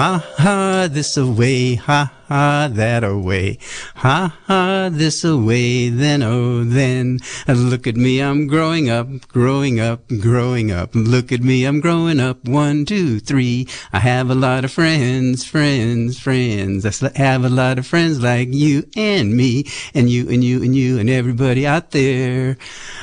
[0.00, 3.58] Ha ha, this away, ha ha, that away.
[4.00, 7.18] Ha ha, this away, then oh, then.
[7.46, 10.92] Look at me, I'm growing up, growing up, growing up.
[10.94, 12.42] Look at me, I'm growing up.
[12.46, 13.68] One, two, three.
[13.92, 16.86] I have a lot of friends, friends, friends.
[16.86, 20.74] I have a lot of friends like you and me, and you and you and
[20.74, 22.56] you and everybody out there.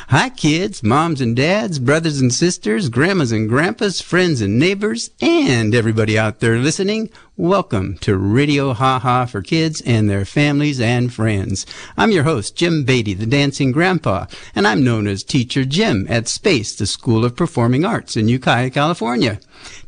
[0.09, 5.75] Hi, kids, moms and dads, brothers and sisters, grandmas and grandpas, friends and neighbors, and
[5.75, 7.11] everybody out there listening.
[7.39, 11.67] Welcome to Radio Ha Ha for kids and their families and friends.
[11.95, 16.27] I'm your host, Jim Beatty, the dancing grandpa, and I'm known as Teacher Jim at
[16.27, 19.39] Space, the School of Performing Arts in Ukiah, California.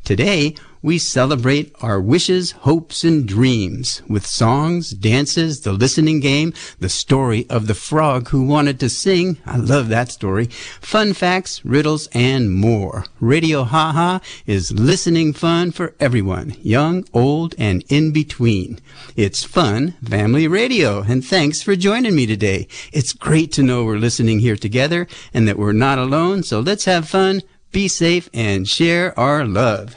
[0.04, 6.90] Today, we celebrate our wishes, hopes, and dreams with songs, dances, the listening game, the
[6.90, 9.38] story of the frog who wanted to sing.
[9.46, 10.46] I love that story.
[10.82, 13.06] Fun facts, riddles, and more.
[13.20, 18.80] Radio Ha Ha is listening fun for everyone, young, old, and in between.
[19.16, 22.68] It's fun family radio, and thanks for joining me today.
[22.94, 26.86] It's great to know we're listening here together and that we're not alone, so let's
[26.86, 29.96] have fun, be safe, and share our love.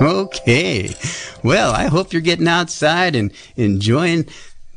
[0.10, 0.94] Okay.
[1.42, 4.26] Well, I hope you're getting outside and enjoying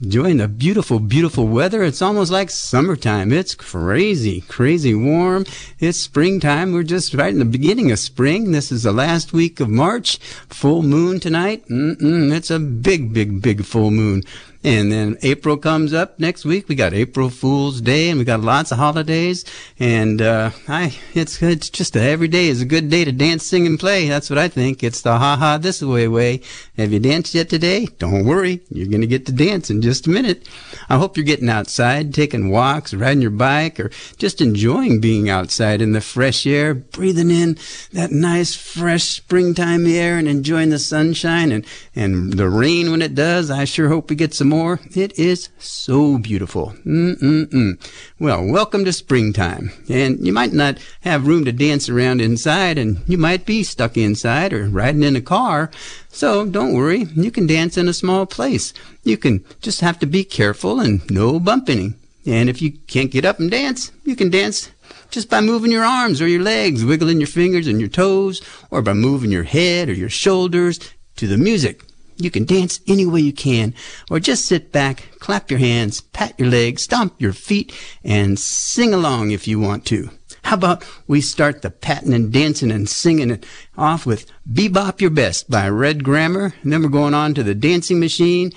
[0.02, 1.82] enjoying the beautiful, beautiful weather.
[1.82, 3.32] It's almost like summertime.
[3.32, 5.46] It's crazy, crazy warm.
[5.80, 6.74] It's springtime.
[6.74, 8.52] We're just right in the beginning of spring.
[8.52, 10.18] This is the last week of March.
[10.50, 11.66] Full moon tonight.
[11.70, 14.24] Mm-mm, it's a big, big, big full moon.
[14.66, 16.70] And then April comes up next week.
[16.70, 19.44] We got April Fool's Day, and we got lots of holidays.
[19.78, 23.46] And uh, I, it's it's just a, every day is a good day to dance,
[23.46, 24.08] sing, and play.
[24.08, 24.82] That's what I think.
[24.82, 26.40] It's the ha ha this way way.
[26.78, 27.88] Have you danced yet today?
[28.00, 30.48] Don't worry, you're gonna get to dance in just a minute.
[30.88, 35.82] I hope you're getting outside, taking walks, riding your bike, or just enjoying being outside
[35.82, 37.58] in the fresh air, breathing in
[37.92, 43.14] that nice fresh springtime air, and enjoying the sunshine and and the rain when it
[43.14, 43.52] does.
[43.52, 44.80] I sure hope we get some more.
[44.96, 46.74] It is so beautiful.
[46.86, 47.72] Mm-mm-mm.
[48.20, 49.72] Well, welcome to springtime.
[49.90, 53.98] And you might not have room to dance around inside, and you might be stuck
[53.98, 55.72] inside or riding in a car.
[56.10, 58.74] So don't worry, you can dance in a small place.
[59.04, 61.96] You can just have to be careful and no bumping.
[62.28, 64.70] And if you can't get up and dance, you can dance
[65.10, 68.40] just by moving your arms or your legs, wiggling your fingers and your toes,
[68.70, 70.80] or by moving your head or your shoulders
[71.16, 71.82] to the music.
[72.18, 73.74] You can dance any way you can,
[74.10, 78.94] or just sit back, clap your hands, pat your legs, stomp your feet, and sing
[78.94, 80.10] along if you want to.
[80.44, 83.46] How about we start the patting and dancing and singing it
[83.78, 87.56] off with Bebop Your Best by Red Grammer, and then we're going on to the
[87.56, 88.52] Dancing Machine,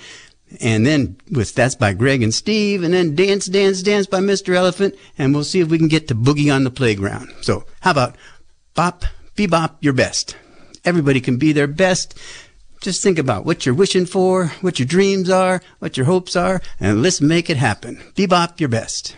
[0.59, 4.53] and then with that's by Greg and Steve, and then Dance, Dance, Dance by Mr.
[4.53, 7.31] Elephant, and we'll see if we can get to Boogie on the Playground.
[7.41, 8.15] So how about
[8.73, 10.35] Bop, Bebop Your Best?
[10.83, 12.17] Everybody can be their best.
[12.87, 16.61] Just think about what you're wishing for, what your dreams are, what your hopes are,
[16.79, 17.97] and let's make it happen.
[18.15, 19.13] Bebop your best.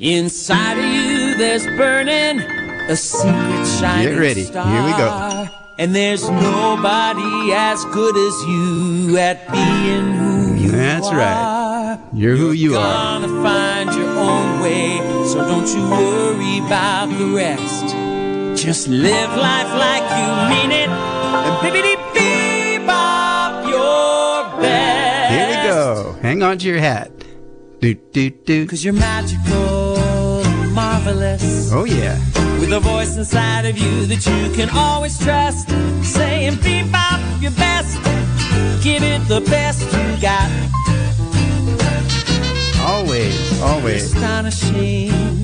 [0.00, 2.40] Inside of you, there's burning
[2.88, 4.44] a secret shining Get ready.
[4.44, 4.66] Star.
[4.66, 5.48] Here we go.
[5.78, 11.14] And there's nobody as good as you at being who you That's are.
[11.14, 12.00] right.
[12.14, 13.20] You're who you are.
[13.20, 14.96] Gonna find your own way,
[15.26, 18.05] so don't you worry about the rest.
[18.66, 25.32] Just live life like you mean it, and bibbidi bebop your best.
[25.32, 26.16] Here we go.
[26.20, 27.12] Hang on to your hat.
[27.80, 28.66] Do do do.
[28.66, 31.70] Cause you're magical, marvelous.
[31.72, 32.18] Oh yeah.
[32.58, 35.68] With a voice inside of you that you can always trust.
[36.02, 37.94] Saying bebop your best.
[38.82, 40.50] Give it the best you got.
[42.82, 44.12] Always, always.
[44.12, 45.35] Astonishing and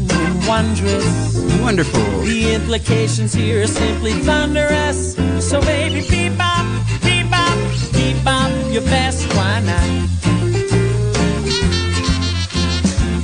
[0.47, 1.37] wondrous.
[1.61, 2.21] Wonderful.
[2.23, 5.15] The implications here are simply thunderous.
[5.41, 6.67] So baby, bebop,
[7.01, 7.59] bebop,
[7.93, 9.27] bebop your best.
[9.35, 9.89] Why not?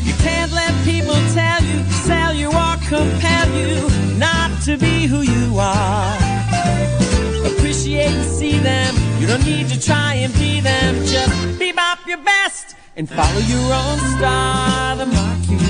[0.06, 3.88] You can't let people tell you, sell you, or compel you
[4.18, 6.18] not to be who you are.
[7.46, 8.94] Appreciate and see them.
[9.20, 10.94] You don't need to try and be them.
[11.06, 14.96] Just bebop your best and follow your own star.
[14.96, 15.67] The mark you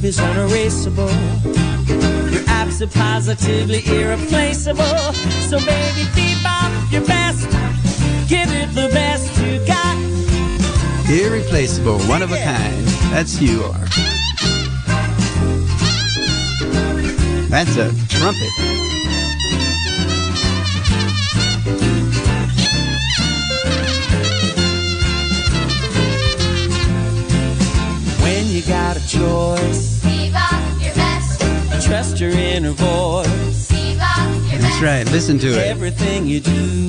[0.00, 1.10] leave is unerasable.
[2.30, 5.12] You're absolutely positively irreplaceable.
[5.48, 7.48] So baby, bebop your best.
[8.28, 9.96] Give it the best you got.
[11.10, 12.86] Irreplaceable, one of a kind.
[13.12, 13.86] That's you are.
[17.48, 18.79] That's a trumpet.
[28.60, 31.40] You got a choice, Bebop your best.
[31.86, 33.68] trust your inner voice.
[33.68, 35.06] That's right.
[35.10, 35.66] Listen to it.
[35.66, 36.88] Everything you do.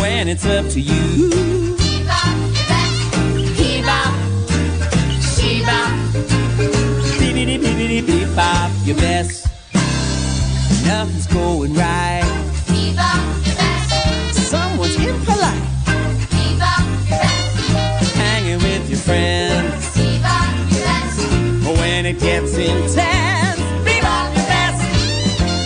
[0.00, 1.76] When it's up to you.
[8.84, 9.46] Your best.
[10.86, 12.24] Nothing's going right.
[14.32, 15.37] Someone's impolite.
[22.28, 24.82] Gets intense, Be bebop your best.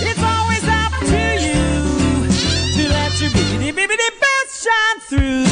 [0.09, 1.62] It's always up to you
[2.76, 5.47] to let your bibbidi bibbidi best shine through.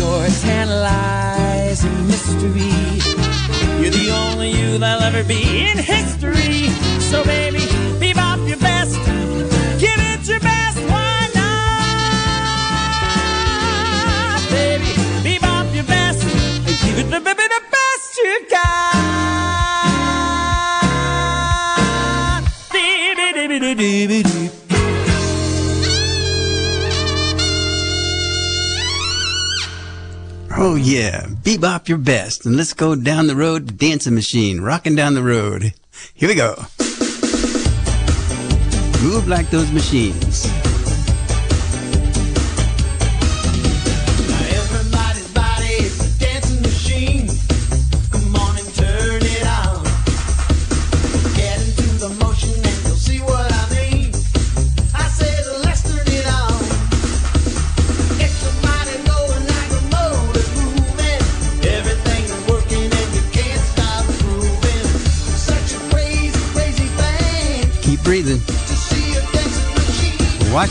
[0.00, 2.74] Your tantalizing mystery.
[3.80, 5.40] You're the only you that'll ever be
[5.70, 6.21] in history.
[30.54, 35.14] Oh yeah, bebop your best, and let's go down the road Dancing Machine, rocking down
[35.14, 35.74] the road.
[36.14, 36.54] Here we go.
[39.02, 40.46] Move like those machines.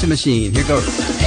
[0.03, 0.53] A machine.
[0.53, 1.20] Here goes.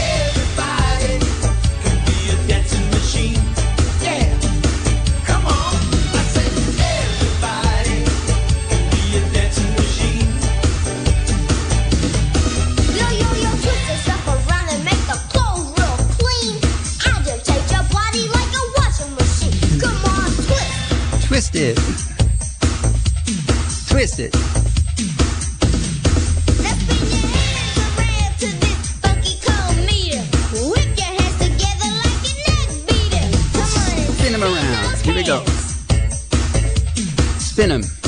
[37.54, 38.03] Spin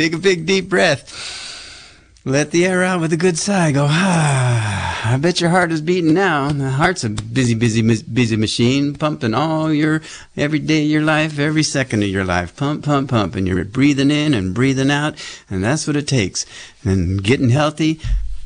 [0.00, 2.22] Take a big deep breath.
[2.24, 3.70] Let the air out with a good sigh.
[3.72, 5.12] Go, ah.
[5.12, 6.50] I bet your heart is beating now.
[6.50, 10.00] The heart's a busy, busy, busy machine, pumping all your,
[10.38, 12.56] every day of your life, every second of your life.
[12.56, 13.36] Pump, pump, pump.
[13.36, 15.22] And you're breathing in and breathing out.
[15.50, 16.46] And that's what it takes.
[16.82, 18.00] And getting healthy,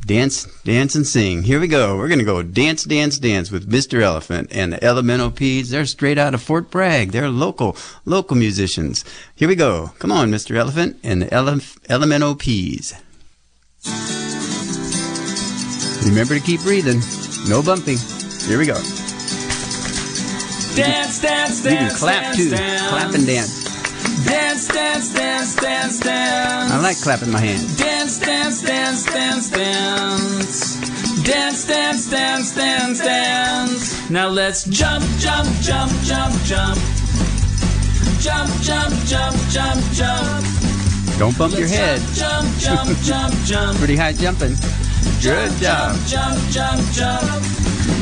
[0.07, 1.43] dance, dance and sing.
[1.43, 1.97] Here we go.
[1.97, 4.01] We're going to go dance, dance, dance with Mr.
[4.03, 5.71] Elephant and the Elemental Peas.
[5.71, 7.13] They're straight out of Fort Bragg.
[7.13, 9.05] They're local, local musicians.
[9.35, 9.93] Here we go.
[9.99, 10.57] Come on, Mr.
[10.57, 12.95] Elephant and the Ele- Elemental Peas.
[16.07, 17.01] Remember to keep breathing.
[17.49, 17.99] No bumping.
[18.47, 18.75] Here we go.
[20.75, 21.65] Dance, dance, dance.
[21.65, 22.51] You can clap dance, too.
[22.51, 22.89] Dance.
[22.89, 23.74] Clap and dance.
[24.23, 26.71] Dance, dance, dance, dance, dance.
[26.73, 27.77] I like clapping my hands.
[27.77, 31.25] Dance, dance, dance, dance, dance.
[31.25, 34.11] Dance, dance, dance, dance, dance.
[34.11, 36.79] Now let's jump, jump, jump, jump, jump.
[38.21, 41.19] Jump, jump, jump, jump, jump.
[41.19, 42.01] Don't bump your head.
[42.15, 43.79] Jump, jump, jump, jump.
[43.79, 44.55] Pretty high jumping.
[45.21, 45.97] Good job.
[46.07, 47.43] Jump, jump, jump.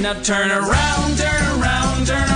[0.00, 2.32] Now turn around, turn around, turn around.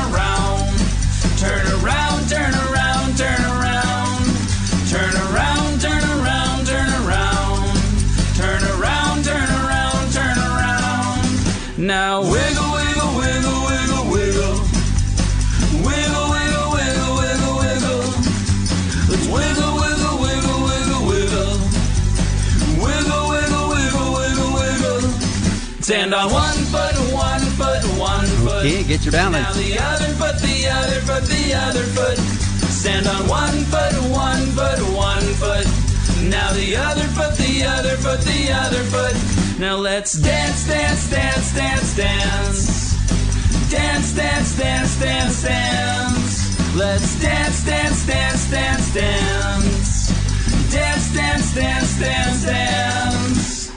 [11.86, 14.54] Now wiggle, wiggle, wiggle, wiggle, wiggle.
[15.86, 18.02] Wiggle, wiggle, wiggle, wiggle, wiggle.
[19.06, 21.54] Let's wiggle, wiggle, wiggle, wiggle, wiggle.
[22.82, 25.00] Wiggle, wiggle, wiggle, wiggle, wiggle.
[25.80, 28.66] Stand on one foot, one foot, one foot.
[28.66, 29.46] Okay, get your balance.
[29.46, 32.18] Now the other foot, the other foot, the other foot.
[32.66, 35.95] Stand on one foot, one foot, one foot.
[36.28, 39.60] Now the other foot, the other foot, the other foot.
[39.60, 43.70] Now let's dance, dance, dance, dance, dance.
[43.70, 46.74] Dance, dance, dance, dance, dance.
[46.76, 50.72] Let's dance, dance, dance, dance, dance.
[50.72, 53.72] Dance, dance, dance, dance, dance.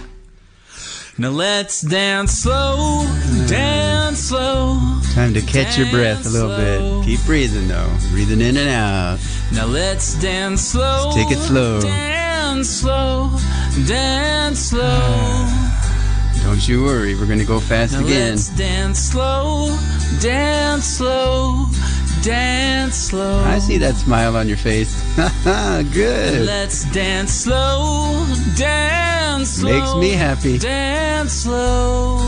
[1.20, 3.06] Now let's dance slow,
[3.48, 4.80] dance slow.
[5.14, 7.02] Time to catch your breath a little Slow.
[7.02, 7.06] bit.
[7.06, 7.92] Keep breathing though.
[8.12, 9.20] Breathing in and out.
[9.54, 11.10] Now let's dance slow.
[11.10, 11.80] Let's take it slow.
[12.30, 13.30] Dance slow,
[13.88, 15.48] dance slow.
[16.44, 17.16] Don't you worry.
[17.16, 18.32] We're gonna go fast Now again.
[18.36, 19.76] let's dance slow,
[20.22, 21.66] dance slow,
[22.22, 23.40] dance slow.
[23.46, 24.94] I see that smile on your face.
[25.94, 26.46] Good.
[26.46, 29.72] Let's dance slow, dance slow.
[29.72, 30.58] Makes me happy.
[30.60, 32.20] Dance slow.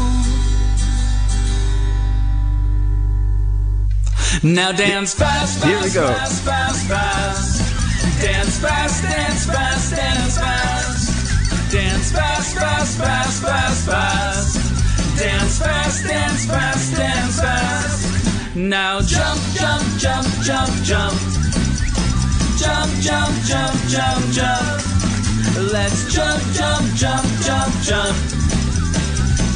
[4.43, 6.07] Now dance fast, fast, Here we go.
[6.13, 7.60] fast, fast, fast.
[8.21, 11.71] Dance fast, dance fast, dance fast.
[11.71, 15.17] Dance fast, fast, fast, fast, fast.
[15.17, 18.55] Dance fast, dance fast, dance fast.
[18.55, 21.17] Now jump, jump, jump, jump, jump.
[22.61, 24.81] Jump, jump, jump, jump, jump.
[25.73, 28.17] Let's jump, jump, jump, jump, jump.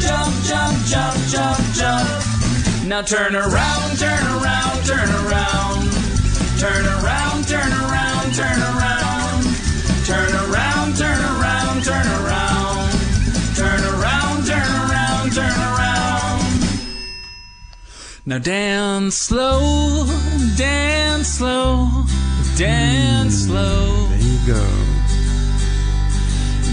[0.01, 2.87] Jump, jump, jump, jump, jump.
[2.87, 5.85] Now turn around, turn around, turn around.
[6.57, 7.94] Turn around, turn around,
[8.35, 9.43] turn around.
[10.05, 12.91] Turn around, turn around, turn around.
[13.55, 16.43] Turn around, turn around, turn around.
[18.25, 20.05] Now dance slow,
[20.57, 21.87] dance slow,
[22.57, 24.07] dance hmm, slow.
[24.09, 24.65] There you go.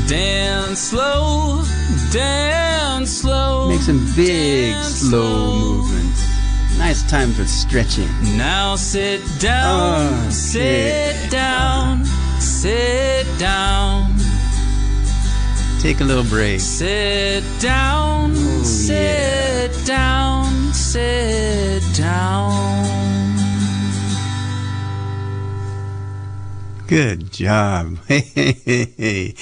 [0.08, 1.62] Dance slow,
[2.10, 3.68] dance slow.
[3.68, 6.21] Make some big, dance slow movements.
[6.82, 8.08] Nice time for stretching.
[8.36, 10.30] Now sit down, Okay.
[10.30, 12.04] sit down,
[12.40, 14.12] sit down,
[15.80, 16.60] Take a little break.
[16.60, 22.50] sit down, Oh, sit down, sit down.
[26.88, 27.96] Good job.
[28.08, 29.34] Hey, hey, hey, hey.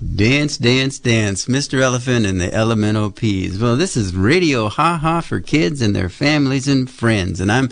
[0.00, 1.44] Dance, dance, dance.
[1.44, 1.82] Mr.
[1.82, 3.58] Elephant and the Elemental Peas.
[3.58, 7.38] Well, this is Radio Ha Ha for kids and their families and friends.
[7.38, 7.68] And I'm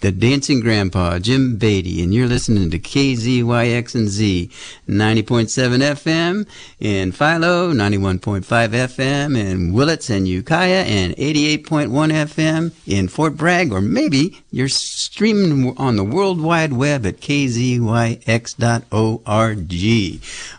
[0.00, 4.50] the Dancing Grandpa, Jim Beatty, and you're listening to KZYX and Z
[4.88, 6.46] 90.7 FM
[6.78, 13.80] in Philo, 91.5 FM in Willits and Ukiah, and 88.1 FM in Fort Bragg, or
[13.80, 18.22] maybe you're streaming on the World Wide Web at kzyx.org.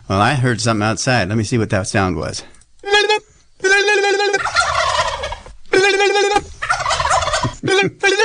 [0.08, 1.28] Well, I heard something outside.
[1.28, 2.42] Let me see what that sound was.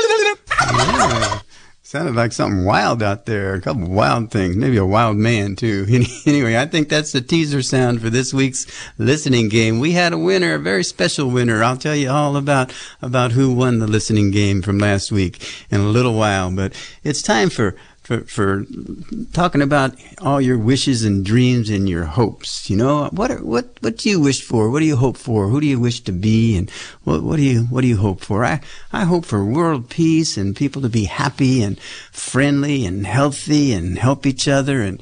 [1.81, 3.53] Sounded like something wild out there.
[3.53, 4.55] A couple wild things.
[4.55, 5.85] Maybe a wild man, too.
[6.25, 8.65] Anyway, I think that's the teaser sound for this week's
[8.97, 9.79] listening game.
[9.79, 11.63] We had a winner, a very special winner.
[11.63, 12.73] I'll tell you all about,
[13.03, 16.49] about who won the listening game from last week in a little while.
[16.49, 16.73] But
[17.03, 18.65] it's time for, for, for
[19.33, 22.69] talking about all your wishes and dreams and your hopes.
[22.69, 24.69] You know, what are, what what do you wish for?
[24.69, 25.47] What do you hope for?
[25.47, 26.55] Who do you wish to be?
[26.55, 26.69] And
[27.03, 28.45] what what do you what do you hope for?
[28.45, 28.61] I
[28.93, 31.79] I hope for world peace and people to be happy and
[32.11, 35.01] friendly and healthy and help each other and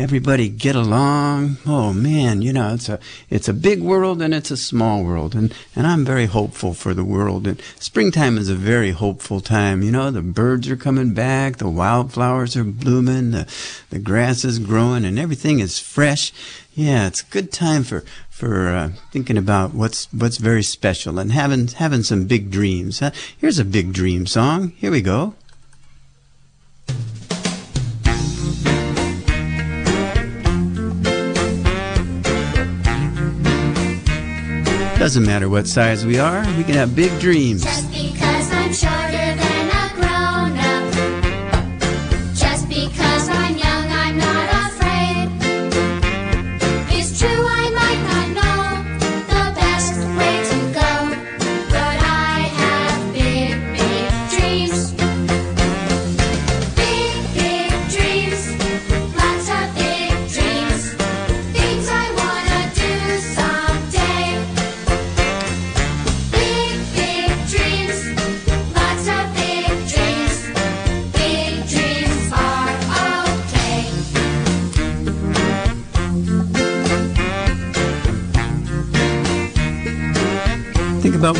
[0.00, 1.58] everybody get along.
[1.66, 5.34] Oh man, you know, it's a it's a big world and it's a small world
[5.34, 9.82] and and I'm very hopeful for the world and springtime is a very hopeful time.
[9.82, 13.46] You know, the birds are coming back, the wildflowers are blooming, the
[13.90, 16.32] the grass is growing and everything is fresh.
[16.74, 21.30] Yeah, it's a good time for for uh, thinking about what's what's very special and
[21.32, 23.00] having having some big dreams.
[23.00, 23.10] Huh?
[23.36, 24.72] Here's a big dream song.
[24.78, 25.34] Here we go.
[35.00, 37.64] Doesn't matter what size we are, we can have big dreams.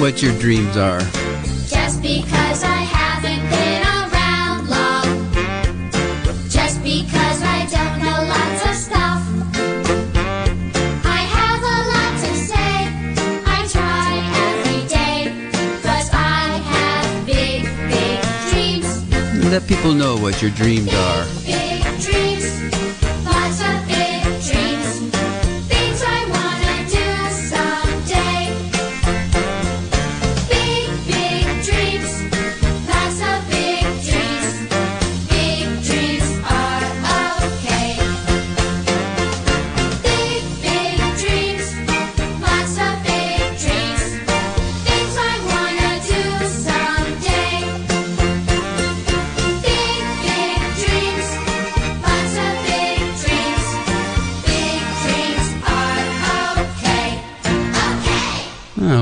[0.01, 1.01] What your dreams are.
[1.69, 5.31] Just because I haven't been around long.
[6.49, 9.23] Just because I don't know lots of stuff.
[11.05, 12.73] I have a lot to say.
[13.45, 14.11] I try
[14.49, 15.51] every day.
[15.83, 19.45] Cause I have big, big dreams.
[19.53, 21.40] Let people know what your dreams are.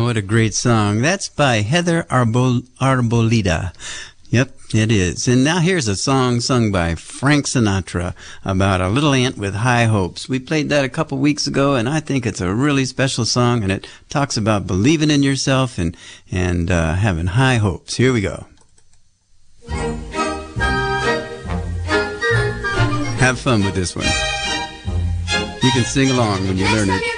[0.08, 1.02] What a great song.
[1.02, 2.66] That's by Heather Arbol-.
[4.30, 5.28] Yep, it is.
[5.28, 9.84] And now here's a song sung by Frank Sinatra about a little ant with high
[9.84, 10.26] hopes.
[10.26, 13.62] We played that a couple weeks ago, and I think it's a really special song,
[13.62, 15.94] and it talks about believing in yourself and,
[16.32, 17.96] and uh, having high hopes.
[17.96, 18.46] Here we go.
[23.18, 24.06] Have fun with this one.
[25.62, 27.17] You can sing along when you learn it.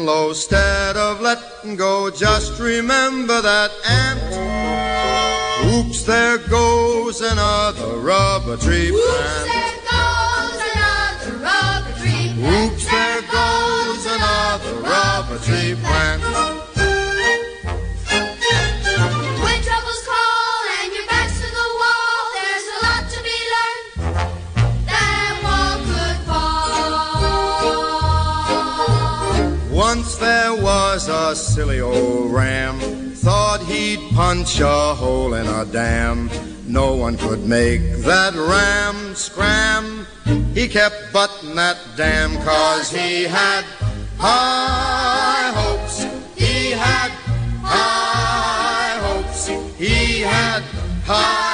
[0.00, 4.20] getting low, instead of letting go, just remember that ant.
[5.74, 9.48] Oops, there goes another rubber tree Whoops, plant.
[9.52, 12.72] there goes another rubber tree plant.
[12.72, 16.59] Oops, there goes another rubber tree plant.
[31.10, 32.78] A silly old ram,
[33.14, 36.30] thought he'd punch a hole in a dam.
[36.66, 40.06] No one could make that ram scram.
[40.54, 43.64] He kept butting that dam cause he had
[44.18, 46.04] high hopes.
[46.36, 47.10] He had
[47.62, 49.48] high hopes.
[49.78, 50.62] He had
[51.04, 51.49] high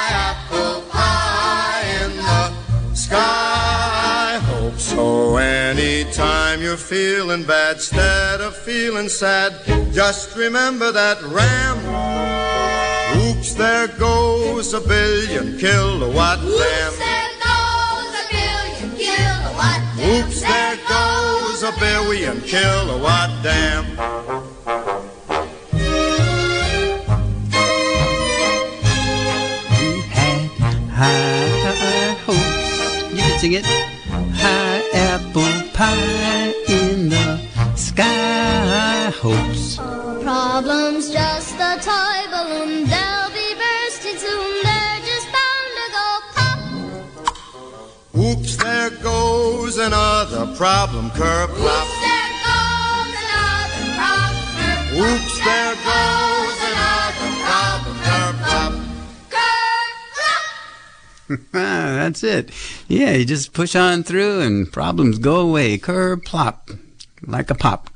[4.97, 9.53] So anytime you're feeling bad, instead of feeling sad,
[9.93, 11.77] just remember that ram.
[13.21, 16.93] Oops, there goes a billion kilowatt Oops, dam.
[16.97, 20.25] there goes a billion kilowatt dam.
[20.25, 23.85] Oops, there goes a billion kilowatt dam.
[30.89, 33.13] We had high hopes.
[33.13, 33.96] You can sing it.
[34.47, 37.27] High apple pie in the
[37.75, 39.75] sky hopes.
[40.23, 42.87] Problems just a toy balloon.
[42.87, 44.53] They'll be bursting soon.
[44.67, 46.59] They're just bound to go pop.
[48.23, 51.87] Oops, there goes another problem curb plop.
[51.87, 55.11] Oops, there goes another problem.
[55.11, 56.26] Oops, there goes
[61.51, 62.51] that's it.
[62.87, 65.77] Yeah, you just push on through and problems go away.
[65.77, 66.69] Curb plop.
[67.25, 67.89] Like a pop.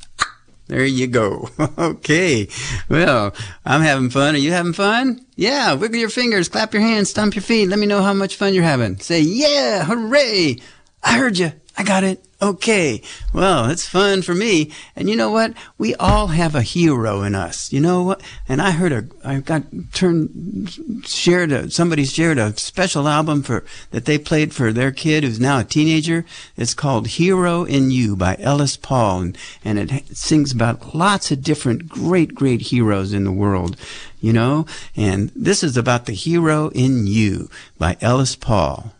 [0.67, 1.49] There you go.
[1.77, 2.47] okay.
[2.87, 4.35] Well, I'm having fun.
[4.35, 5.25] Are you having fun?
[5.35, 5.73] Yeah.
[5.73, 7.67] Wiggle your fingers, clap your hands, stomp your feet.
[7.67, 8.97] Let me know how much fun you're having.
[8.99, 10.57] Say, yeah, hooray.
[11.03, 11.51] I heard you.
[11.77, 12.23] I got it.
[12.41, 13.01] Okay.
[13.33, 14.71] Well, it's fun for me.
[14.95, 15.53] And you know what?
[15.77, 17.71] We all have a hero in us.
[17.71, 18.21] You know what?
[18.49, 23.63] And I heard a, I got turned, shared a, somebody shared a special album for,
[23.91, 26.25] that they played for their kid who's now a teenager.
[26.57, 29.21] It's called Hero in You by Ellis Paul.
[29.21, 33.77] And, and it sings about lots of different great, great heroes in the world.
[34.19, 34.65] You know?
[34.95, 38.93] And this is about the hero in you by Ellis Paul.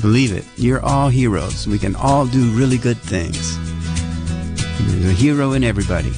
[0.00, 0.44] Believe it.
[0.56, 1.66] You're all heroes.
[1.66, 3.58] We can all do really good things.
[4.88, 6.12] There's a hero in everybody.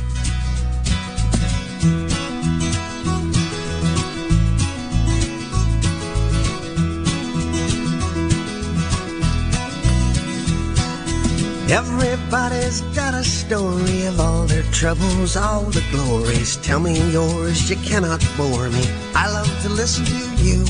[11.71, 16.57] Everybody's got a story of all their troubles, all the glories.
[16.59, 18.85] Tell me yours, you cannot bore me.
[19.15, 20.65] I love to listen to you.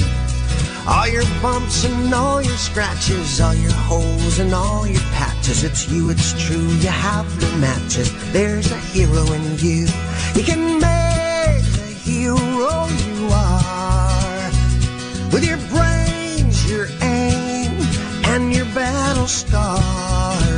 [0.86, 5.64] All your bumps and all your scratches, all your holes and all your patches.
[5.64, 8.12] It's you, it's true, you have no matches.
[8.32, 9.86] There's a hero in you.
[10.34, 14.50] You can make the hero you are.
[15.32, 17.72] With your brains, your aim,
[18.26, 19.26] and your battle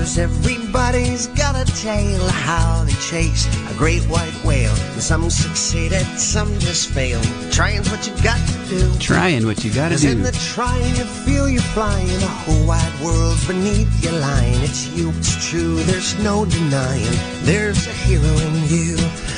[0.07, 0.19] scars.
[0.19, 4.75] Everybody's got a tale how they chased a great white whale.
[4.93, 7.25] And some succeeded, some just failed.
[7.51, 8.99] Trying's what you got to do.
[8.99, 10.25] Trying what you Cause in do.
[10.25, 15.11] the trying you feel you're flying The whole wide world's beneath your line It's you,
[15.11, 18.97] it's true, there's no denying There's a hero in you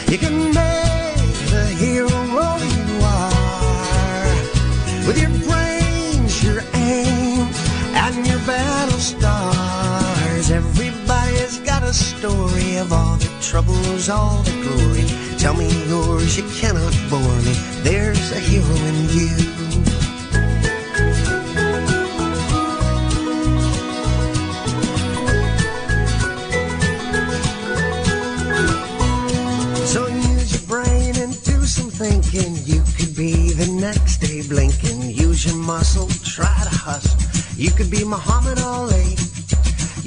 [0.08, 4.36] You can make the hero you are
[5.06, 7.48] With your brains, your aim
[7.94, 8.77] And your battle
[10.48, 15.04] stars Everybody's got a story Of all the troubles, all the glory
[15.38, 19.28] Tell me yours, you cannot bore me There's a hero in you
[29.86, 32.54] So use your brain and do some thinking.
[32.64, 35.10] You could be the next Abe Lincoln.
[35.10, 37.18] Use your muscle, try to hustle.
[37.56, 39.16] You could be Muhammad Ali.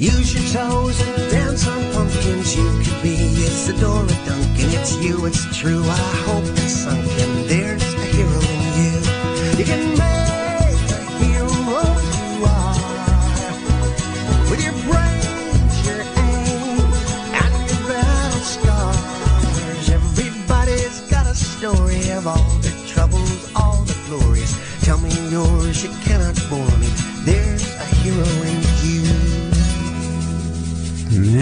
[0.02, 2.56] Use your toes and dance on pumpkins.
[2.56, 3.14] You could be
[3.46, 4.68] Isadora Duncan.
[4.74, 5.84] It's you, it's true.
[5.84, 7.46] I hope it's sunken.
[7.46, 8.98] There's a hero in you.
[9.58, 11.46] You can make the hero
[12.18, 12.74] you are.
[14.50, 16.82] With your brains, your aim,
[17.38, 19.88] and your battle scars.
[19.88, 24.58] Everybody's got a story of all their troubles, all the glories.
[24.82, 26.90] Tell me yours, you cannot bore me.
[27.22, 28.51] There's a hero in.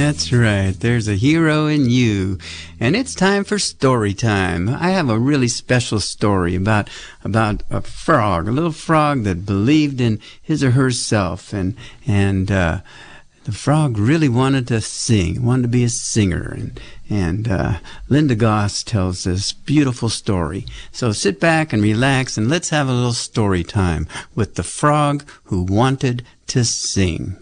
[0.00, 0.70] That's right.
[0.70, 2.38] There's a hero in you.
[2.80, 4.66] And it's time for story time.
[4.66, 6.88] I have a really special story about
[7.22, 12.80] about a frog, a little frog that believed in his or herself and and uh
[13.44, 17.74] the frog really wanted to sing, wanted to be a singer, and and uh,
[18.08, 20.64] Linda Goss tells this beautiful story.
[20.92, 25.28] So sit back and relax, and let's have a little story time with the frog
[25.44, 27.36] who wanted to sing.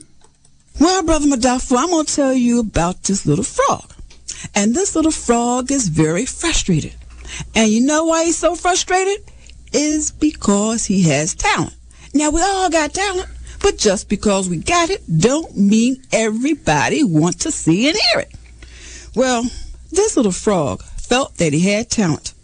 [0.80, 3.92] Well, Brother Madafu, I'm going to tell you about this little frog.
[4.54, 6.94] And this little frog is very frustrated.
[7.54, 9.24] And you know why he's so frustrated?
[9.72, 11.74] Is because he has talent.
[12.14, 13.28] Now, we all got talent,
[13.60, 18.32] but just because we got it don't mean everybody wants to see and hear it.
[19.16, 19.44] Well,
[19.90, 22.34] this little frog felt that he had talent.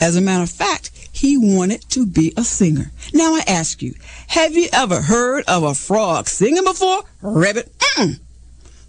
[0.00, 2.90] As a matter of fact, he wanted to be a singer.
[3.14, 3.94] Now I ask you,
[4.28, 7.02] have you ever heard of a frog singing before?
[7.22, 8.18] Rabbit, Mm.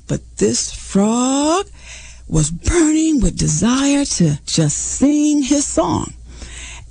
[0.07, 1.67] But this frog
[2.27, 6.13] was burning with desire to just sing his song.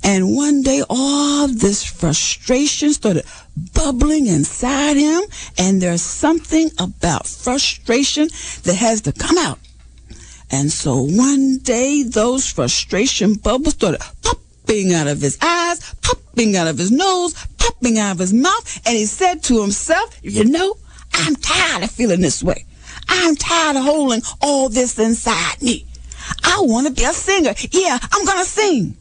[0.03, 3.25] And one day, all this frustration started
[3.73, 5.23] bubbling inside him.
[5.57, 8.29] And there's something about frustration
[8.63, 9.59] that has to come out.
[10.51, 15.95] And so one day, those frustration bubbles started popping out of his eyes,
[16.35, 18.81] popping out of his nose, popping out of his mouth.
[18.85, 20.75] And he said to himself, You know,
[21.13, 22.65] I'm tired of feeling this way.
[23.07, 25.85] I'm tired of holding all this inside me.
[26.43, 27.53] I want to be a singer.
[27.71, 28.97] Yeah, I'm going to sing.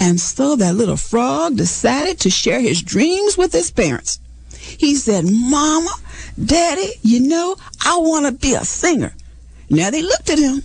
[0.00, 4.20] And so that little frog decided to share his dreams with his parents.
[4.52, 5.90] He said, Mama,
[6.42, 9.14] Daddy, you know, I want to be a singer.
[9.70, 10.62] Now they looked at him.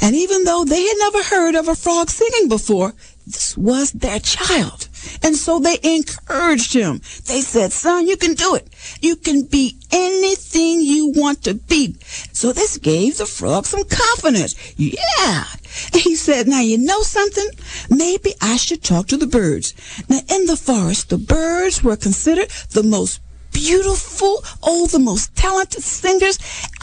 [0.00, 2.94] And even though they had never heard of a frog singing before,
[3.26, 4.87] this was their child.
[5.22, 7.00] And so they encouraged him.
[7.26, 8.68] They said, son, you can do it.
[9.00, 11.96] You can be anything you want to be.
[12.32, 14.54] So this gave the frog some confidence.
[14.76, 15.44] Yeah.
[15.92, 17.48] And he said, now you know something?
[17.90, 19.74] Maybe I should talk to the birds.
[20.08, 23.20] Now in the forest, the birds were considered the most
[23.52, 26.38] beautiful, oh, the most talented singers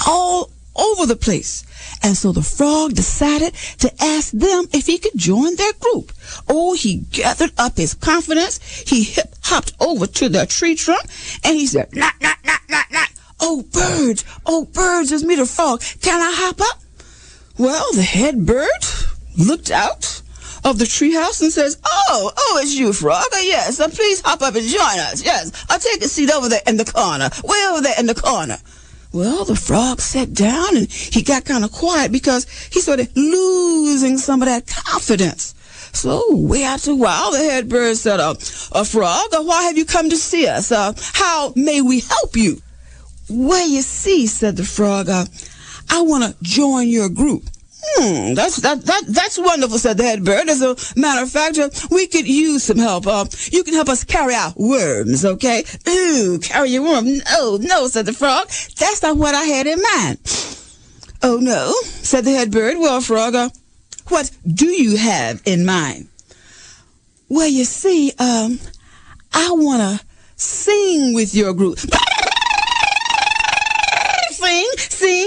[0.06, 1.63] all over the place.
[2.06, 6.12] And so the frog decided to ask them if he could join their group.
[6.48, 8.60] Oh, he gathered up his confidence.
[8.88, 11.02] He hip hopped over to the tree trunk
[11.44, 13.10] and he said, knock, knock, knock, knock, knock.
[13.39, 14.24] Oh, birds.
[14.46, 15.82] Oh, birds, it's me, the frog.
[16.02, 16.80] Can I hop up?
[17.58, 18.86] Well, the head bird
[19.36, 20.22] looked out
[20.63, 23.24] of the treehouse and says, Oh, oh, it's you, Frog.
[23.34, 25.26] Oh, yes, uh, please hop up and join us.
[25.26, 28.13] Yes, I'll take a seat over there in the corner, way over there in the
[28.13, 28.58] corner.
[29.15, 34.17] Well, the frog sat down and he got kind of quiet because he started losing
[34.17, 35.56] some of that confidence.
[35.93, 38.32] So, way after a while, the head bird said, uh,
[38.73, 40.69] uh, Frog, uh, why have you come to see us?
[40.69, 42.62] Uh, how may we help you?
[43.30, 45.23] Well, you see, said the frog, uh,
[45.89, 47.45] I want to join your group.
[47.88, 50.50] Hmm, that's that, that that's wonderful, said the head bird.
[50.50, 53.08] As a matter of fact, uh, we could use some help.
[53.08, 55.63] Uh, you can help us carry out worms, okay?
[55.88, 57.06] Ooh, carry a worm?
[57.32, 58.48] No, no, said the frog.
[58.80, 60.19] That's not what I had in mind.
[61.21, 62.78] Oh no, said the head bird.
[62.80, 63.50] Well, frog, uh,
[64.08, 66.08] what do you have in mind?
[67.30, 68.60] Well, you see, um,
[69.34, 71.80] I want to sing with your group.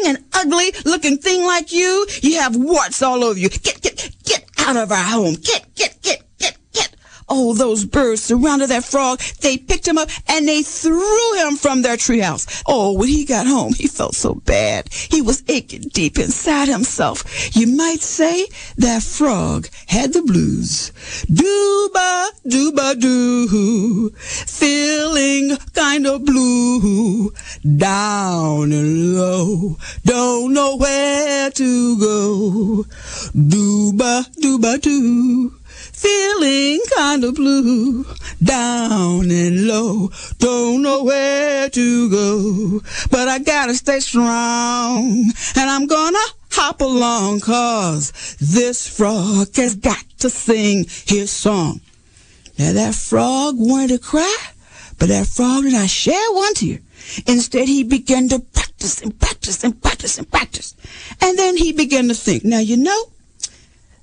[0.09, 2.07] an ugly looking thing like you.
[2.23, 3.49] You have warts all over you.
[3.49, 5.35] Get, get, get out of our home.
[5.35, 6.57] Get, get, get, get.
[7.29, 9.21] Oh, those birds surrounded that frog.
[9.41, 12.63] They picked him up and they threw him from their treehouse.
[12.67, 14.93] Oh, when he got home, he felt so bad.
[14.93, 17.25] He was aching deep inside himself.
[17.55, 18.47] You might say
[18.79, 20.93] that frog had the blues.
[21.27, 27.33] Dooba, dooba doo, feeling kind of blue,
[27.77, 32.85] down and low, don't know where to go.
[33.35, 35.58] Dooba, dooba doo.
[35.99, 38.05] Feeling kind of blue,
[38.43, 42.81] down and low, don't know where to go.
[43.11, 50.05] But I gotta stay strong, and I'm gonna hop along, cause this frog has got
[50.19, 51.81] to sing his song.
[52.59, 54.37] Now that frog wanted to cry,
[54.99, 56.79] but that frog did not share one tear.
[57.27, 60.75] Instead, he began to practice and practice and practice and practice.
[61.21, 63.11] And then he began to think, now you know,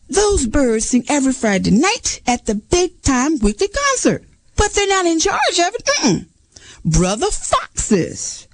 [0.10, 4.24] those birds sing every Friday night at the big time weekly concert.
[4.56, 5.86] But they're not in charge of it.
[5.86, 6.28] Mm-mm.
[6.86, 8.48] Brother Fox is.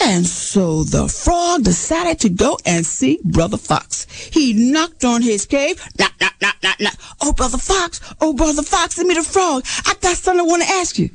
[0.00, 4.06] And so the frog decided to go and see Brother Fox.
[4.10, 5.82] He knocked on his cave.
[5.98, 6.94] Knock, knock, knock, knock, knock.
[7.20, 8.00] Oh, Brother Fox.
[8.20, 9.64] Oh, Brother Fox, let me the frog.
[9.86, 11.10] I got something I want to ask you.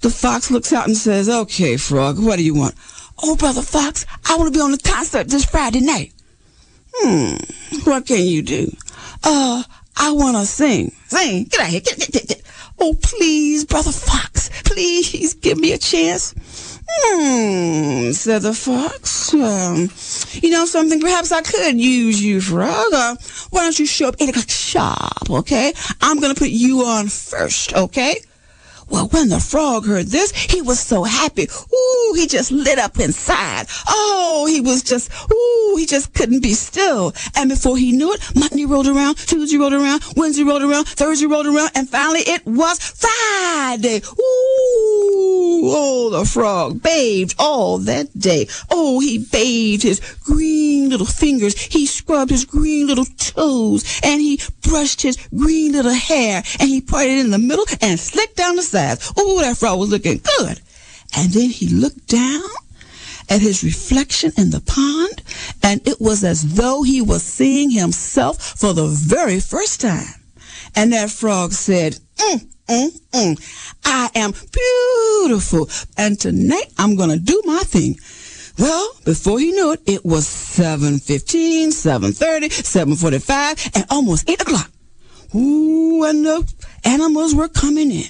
[0.00, 2.74] The fox looks out and says, Okay, frog, what do you want?
[3.22, 6.12] Oh, Brother Fox, I want to be on the concert this Friday night.
[6.96, 7.36] Hmm,
[7.84, 8.70] what can you do?
[9.24, 9.62] Uh,
[9.96, 10.92] I want to sing.
[11.06, 11.44] Sing.
[11.44, 11.80] Get out here.
[11.80, 12.42] Get, get, get, get.
[12.78, 16.34] Oh, please, Brother Fox, please give me a chance.
[16.86, 19.32] Hmm, said the fox.
[19.32, 19.88] Um,
[20.42, 21.00] you know something?
[21.00, 22.92] Perhaps I could use you, frog.
[22.92, 23.16] Uh,
[23.50, 25.72] why don't you show up 8 o'clock shop, okay?
[26.02, 28.16] I'm going to put you on first, okay?
[28.88, 31.48] Well, when the frog heard this, he was so happy.
[31.74, 33.66] Ooh, he just lit up inside.
[33.88, 37.12] Oh, he was just, ooh, he just couldn't be still.
[37.34, 41.26] And before he knew it, Monday rolled around, Tuesday rolled around, Wednesday rolled around, Thursday
[41.26, 43.98] rolled around, and finally it was Friday.
[43.98, 48.48] Ooh, oh, the frog bathed all that day.
[48.70, 51.58] Oh, he bathed his green little fingers.
[51.58, 56.80] He scrubbed his green little toes, and he brushed his green little hair, and he
[57.02, 59.12] it in the middle and slicked down the sides.
[59.18, 60.60] Ooh, that frog was looking good.
[61.16, 62.42] And then he looked down
[63.30, 65.22] at his reflection in the pond,
[65.62, 70.14] and it was as though he was seeing himself for the very first time.
[70.76, 77.40] And that frog said, mm, mm, mm, I am beautiful, and tonight I'm gonna do
[77.44, 77.96] my thing.
[78.58, 84.70] Well, before he knew it, it was 7.15, 7.30, 7.45, and almost 8 o'clock.
[85.34, 88.04] Ooh, and the animals were coming in.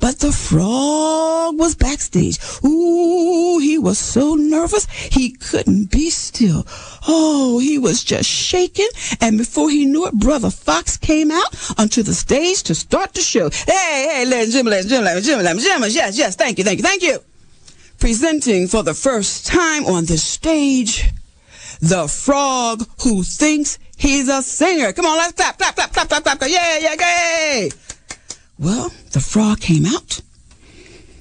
[0.00, 2.38] But the frog was backstage.
[2.64, 6.66] Ooh, he was so nervous he couldn't be still.
[7.06, 8.88] Oh, he was just shaking.
[9.20, 13.20] And before he knew it, Brother Fox came out onto the stage to start the
[13.20, 13.50] show.
[13.50, 17.02] Hey, hey, ladies and gentlemen, gentlemen, gentlemen, gentlemen, yes, yes, thank you, thank you, thank
[17.02, 17.18] you.
[17.98, 21.10] Presenting for the first time on this stage,
[21.80, 24.92] the frog who thinks he's a singer.
[24.92, 26.50] Come on, let's clap, clap, clap, clap, clap, clap, clap.
[26.50, 27.70] Yeah, yeah, yay!
[28.58, 30.20] Well, the frog came out.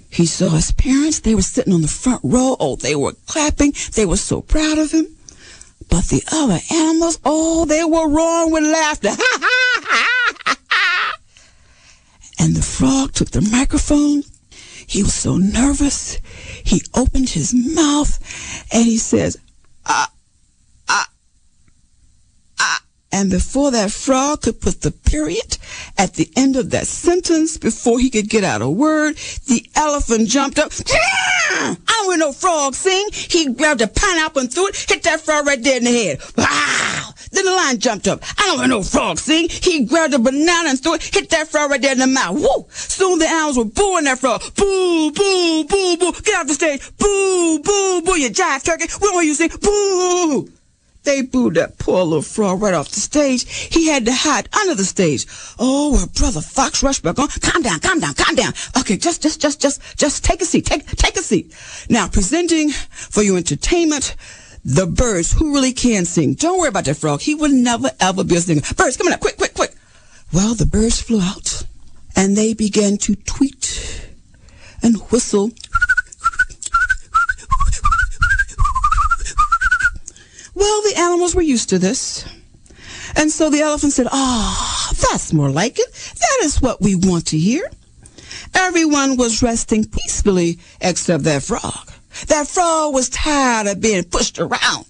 [0.10, 1.19] He saw his parents.
[1.19, 2.56] They were sitting on the front row.
[2.60, 3.73] Oh, they were clapping.
[3.93, 5.08] They were so proud of him.
[5.89, 9.10] But the other animals, oh, they were roaring with laughter.
[12.39, 14.23] and the frog took the microphone.
[14.86, 16.17] He was so nervous.
[16.63, 18.19] He opened his mouth
[18.71, 19.38] and he says,
[19.86, 20.12] ah.
[23.11, 25.57] And before that frog could put the period
[25.97, 29.15] at the end of that sentence, before he could get out a word,
[29.47, 30.71] the elephant jumped up.
[30.87, 33.09] I don't want no frog sing.
[33.11, 36.21] He grabbed a pineapple and threw it, hit that frog right there in the head.
[36.37, 37.13] Wow!
[37.31, 38.23] Then the lion jumped up.
[38.37, 39.49] I don't want no frog sing.
[39.49, 42.39] He grabbed a banana and threw it, hit that frog right there in the mouth.
[42.39, 42.67] Woo!
[42.69, 44.41] Soon the animals were booing that frog.
[44.55, 46.11] Boo, boo, boo, boo.
[46.23, 46.81] Get off the stage.
[46.97, 48.19] Boo, boo, boo.
[48.19, 48.85] You jive turkey.
[49.01, 49.49] We don't you sing.
[49.61, 50.49] Boo!
[51.03, 53.49] They booed that poor little frog right off the stage.
[53.49, 55.25] He had to hide under the stage.
[55.57, 57.29] Oh, well, brother Fox rushed back on.
[57.29, 58.53] Calm down, calm down, calm down.
[58.77, 60.65] Okay, just, just, just, just, just take a seat.
[60.65, 61.55] Take, take a seat.
[61.89, 64.15] Now, presenting for your entertainment,
[64.65, 66.33] the birds who really can sing.
[66.33, 67.21] Don't worry about that frog.
[67.21, 68.62] He will never ever be a singer.
[68.75, 69.73] Birds, come on, up, quick, quick, quick.
[70.33, 71.63] Well, the birds flew out
[72.15, 74.05] and they began to tweet
[74.83, 75.51] and whistle.
[80.59, 82.25] Well, the animals were used to this.
[83.15, 86.13] And so the elephant said, Ah, that's more like it.
[86.19, 87.69] That is what we want to hear.
[88.53, 91.91] Everyone was resting peacefully except that frog.
[92.27, 94.85] That frog was tired of being pushed around.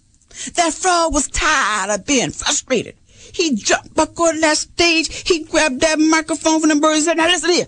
[0.55, 2.95] That frog was tired of being frustrated.
[3.32, 5.27] He jumped back on that stage.
[5.27, 7.67] He grabbed that microphone from the birds and said, Now listen here.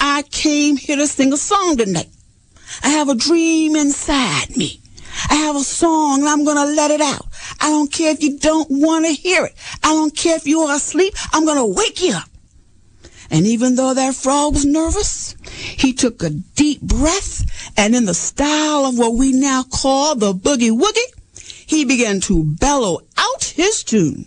[0.00, 2.08] I came here to sing a song tonight.
[2.82, 4.81] I have a dream inside me.
[5.32, 7.26] I have a song and I'm going to let it out.
[7.58, 9.54] I don't care if you don't want to hear it.
[9.82, 11.14] I don't care if you are asleep.
[11.32, 12.28] I'm going to wake you up.
[13.30, 18.12] And even though that frog was nervous, he took a deep breath and in the
[18.12, 23.82] style of what we now call the boogie woogie, he began to bellow out his
[23.82, 24.26] tune.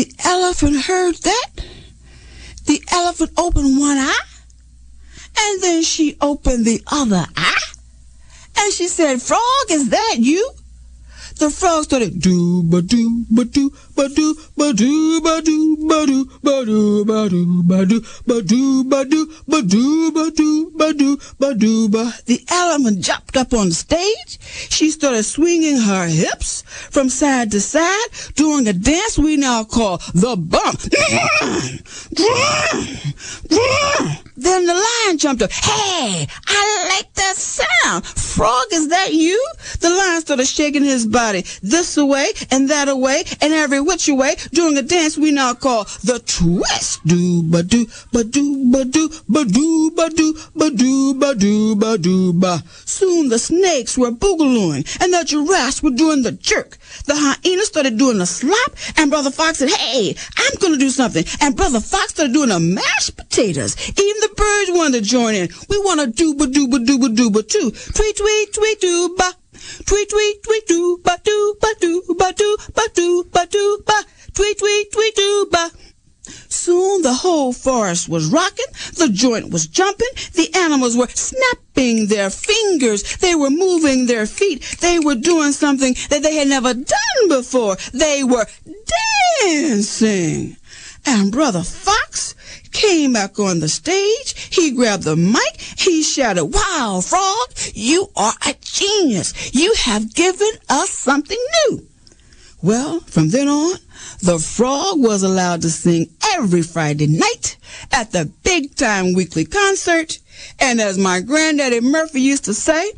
[0.00, 1.50] the elephant heard that.
[2.64, 4.14] The elephant opened one eye,
[5.38, 7.72] and then she opened the other eye,
[8.56, 10.52] and she said, Frog, is that you?
[11.40, 16.04] The frog started do ba do ba do ba do ba do ba do ba
[16.04, 20.68] do ba do ba do ba do ba do ba do ba do ba do
[20.76, 22.12] ba do ba do ba.
[22.26, 24.38] The elephant jumped up on stage.
[24.68, 29.96] She started swinging her hips from side to side, doing a dance we now call
[30.12, 30.78] the bump.
[34.40, 35.52] Then the lion jumped up.
[35.52, 38.06] Hey, I like that sound.
[38.06, 39.38] Frog, is that you?
[39.80, 44.36] The lion started shaking his body this away and that away and every which way,
[44.52, 47.06] doing a dance we now call the twist.
[47.06, 51.76] Do ba do ba do ba do ba do ba do ba do ba do
[51.76, 52.62] ba do ba.
[52.86, 56.78] Soon the snakes were boogalooing and the giraffes were doing the jerk.
[57.04, 61.24] The hyena started doing the slop and Brother Fox said, Hey, I'm gonna do something.
[61.42, 63.76] And Brother Fox started doing the mashed potatoes.
[63.90, 65.48] Even the birds wanted to join in.
[65.68, 67.70] We want to do ba do ba do ba do ba too.
[67.70, 69.32] Tweet tweet tweet do ba.
[69.86, 74.04] Tweet tweet tweet do ba do ba do ba do ba do ba do ba.
[74.34, 75.70] Tweet tweet tweet do ba.
[76.48, 78.66] Soon the whole forest was rocking,
[78.96, 84.62] the joint was jumping, the animals were snapping their fingers, they were moving their feet,
[84.80, 87.76] they were doing something that they had never done before.
[87.92, 88.46] They were
[89.40, 90.56] dancing.
[91.06, 92.34] And Brother Fox
[92.72, 94.48] came back on the stage.
[94.50, 95.60] He grabbed the mic.
[95.78, 99.54] He shouted, Wow, Frog, you are a genius.
[99.54, 101.86] You have given us something new.
[102.62, 103.78] Well, from then on,
[104.22, 107.56] the frog was allowed to sing every Friday night
[107.90, 110.18] at the big time weekly concert.
[110.58, 112.92] And as my granddaddy Murphy used to say,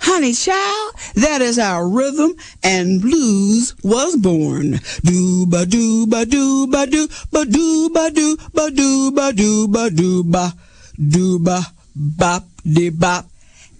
[0.00, 4.80] honey child, that is how rhythm and blues was born.
[5.04, 9.68] Do ba do ba do ba do ba do ba do ba do ba do
[9.68, 10.52] ba do ba
[11.08, 13.26] do ba bop de bop.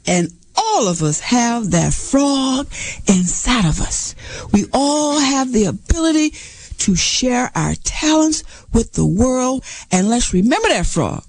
[0.07, 2.67] And all of us have that frog
[3.07, 4.15] inside of us.
[4.53, 6.35] We all have the ability
[6.79, 8.43] to share our talents
[8.73, 9.65] with the world.
[9.93, 11.25] And let's remember that frog.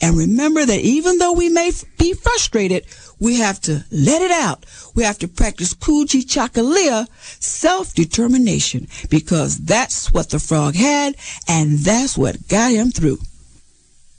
[0.00, 2.86] And remember that even though we may be frustrated,
[3.18, 4.64] we have to let it out.
[4.94, 7.06] We have to practice Kujichagulia,
[7.38, 13.18] self-determination, because that's what the frog had, and that's what got him through.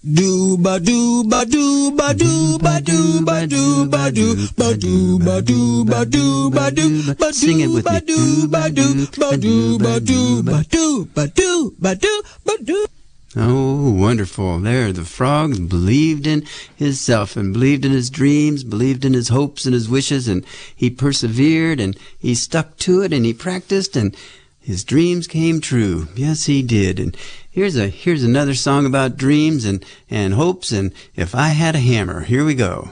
[0.01, 5.19] Do ba do ba do ba do ba do ba do ba do ba do
[5.19, 9.05] ba do ba do ba do ba Sing it do with ba do ba do
[9.13, 13.00] ba do ba do ba do ba do ba do ba do.
[13.33, 14.59] Oh, wonderful.
[14.59, 16.43] There, the frog believed in
[16.75, 20.89] himself and believed in his dreams, believed in his hopes and his wishes, and he
[20.89, 24.15] persevered and he stuck to it and he practiced and
[24.59, 26.09] his dreams came true.
[26.13, 26.99] Yes, he did.
[26.99, 27.15] And
[27.49, 31.79] here's a here's another song about dreams and, and hopes and if I had a
[31.79, 32.21] hammer.
[32.21, 32.89] Here we go.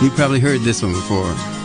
[0.00, 1.57] You probably heard this one before.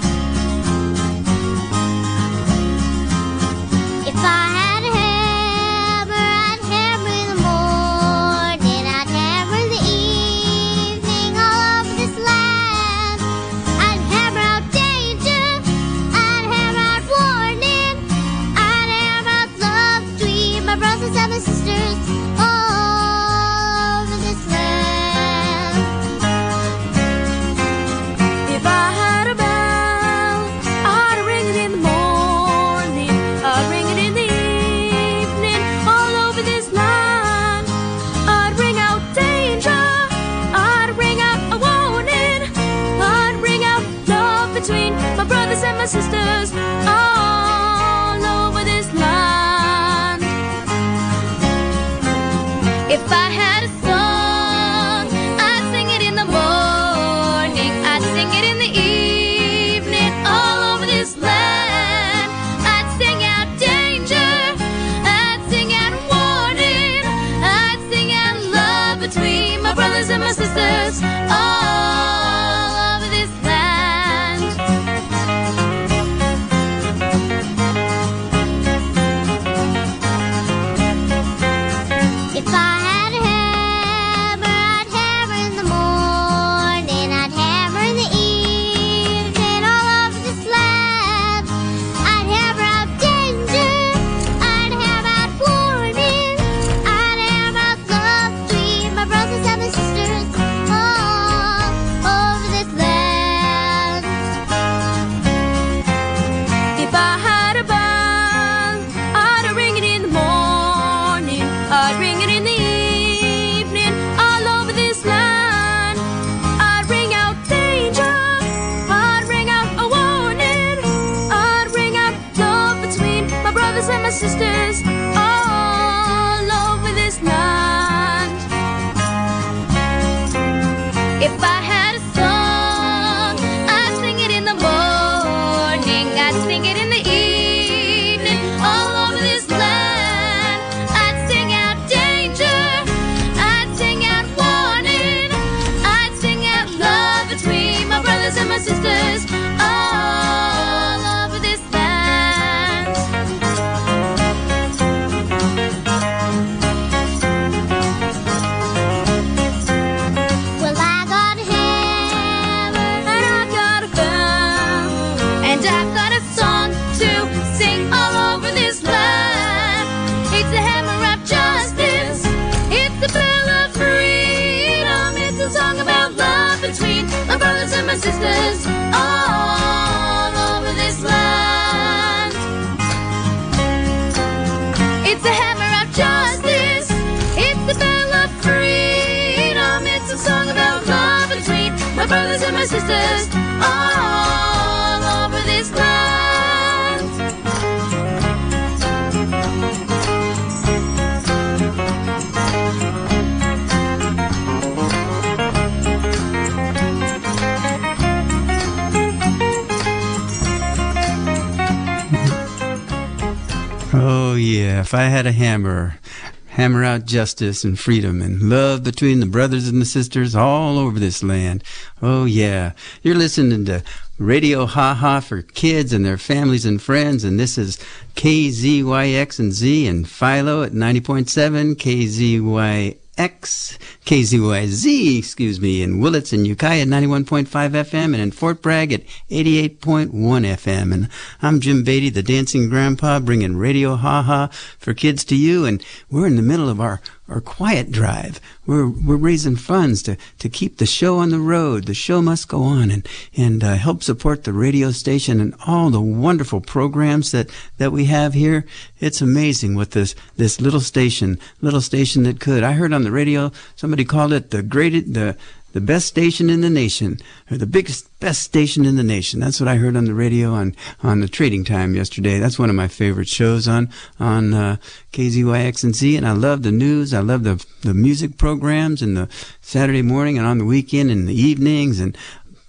[214.74, 214.82] Yeah.
[214.82, 216.00] If I had a hammer,
[216.48, 221.00] hammer out justice and freedom and love between the brothers and the sisters all over
[221.00, 221.64] this land.
[222.02, 222.72] Oh, yeah.
[223.04, 223.84] You're listening to
[224.18, 227.78] Radio Ha Ha for kids and their families and friends, and this is
[228.16, 233.03] KZYX and Z and Philo at 90.7, KZYX.
[233.16, 239.04] KZYZ, excuse me, in Willits and Ukiah at 91.5 FM and in Fort Bragg at
[239.30, 240.94] 88.1 FM.
[240.94, 241.10] And
[241.42, 244.50] I'm Jim Beatty, the dancing grandpa, bringing Radio Ha Ha
[244.80, 245.66] for kids to you.
[245.66, 248.40] And we're in the middle of our, our quiet drive.
[248.66, 251.86] We're, we're raising funds to, to keep the show on the road.
[251.86, 255.90] The show must go on and, and uh, help support the radio station and all
[255.90, 258.66] the wonderful programs that, that we have here.
[259.00, 262.64] It's amazing what this, this little station, little station that could.
[262.64, 265.38] I heard on the radio, somebody called it the greatest, the,
[265.74, 267.20] the best station in the nation,
[267.52, 269.40] or the biggest, best station in the nation.
[269.40, 272.40] That's what I heard on the radio on, on the trading time yesterday.
[272.40, 274.78] That's one of my favorite shows on, on, uh,
[275.12, 276.16] KZYX and Z.
[276.16, 277.14] And I love the news.
[277.14, 279.28] I love the, the music programs and the
[279.62, 282.18] Saturday morning and on the weekend and the evenings and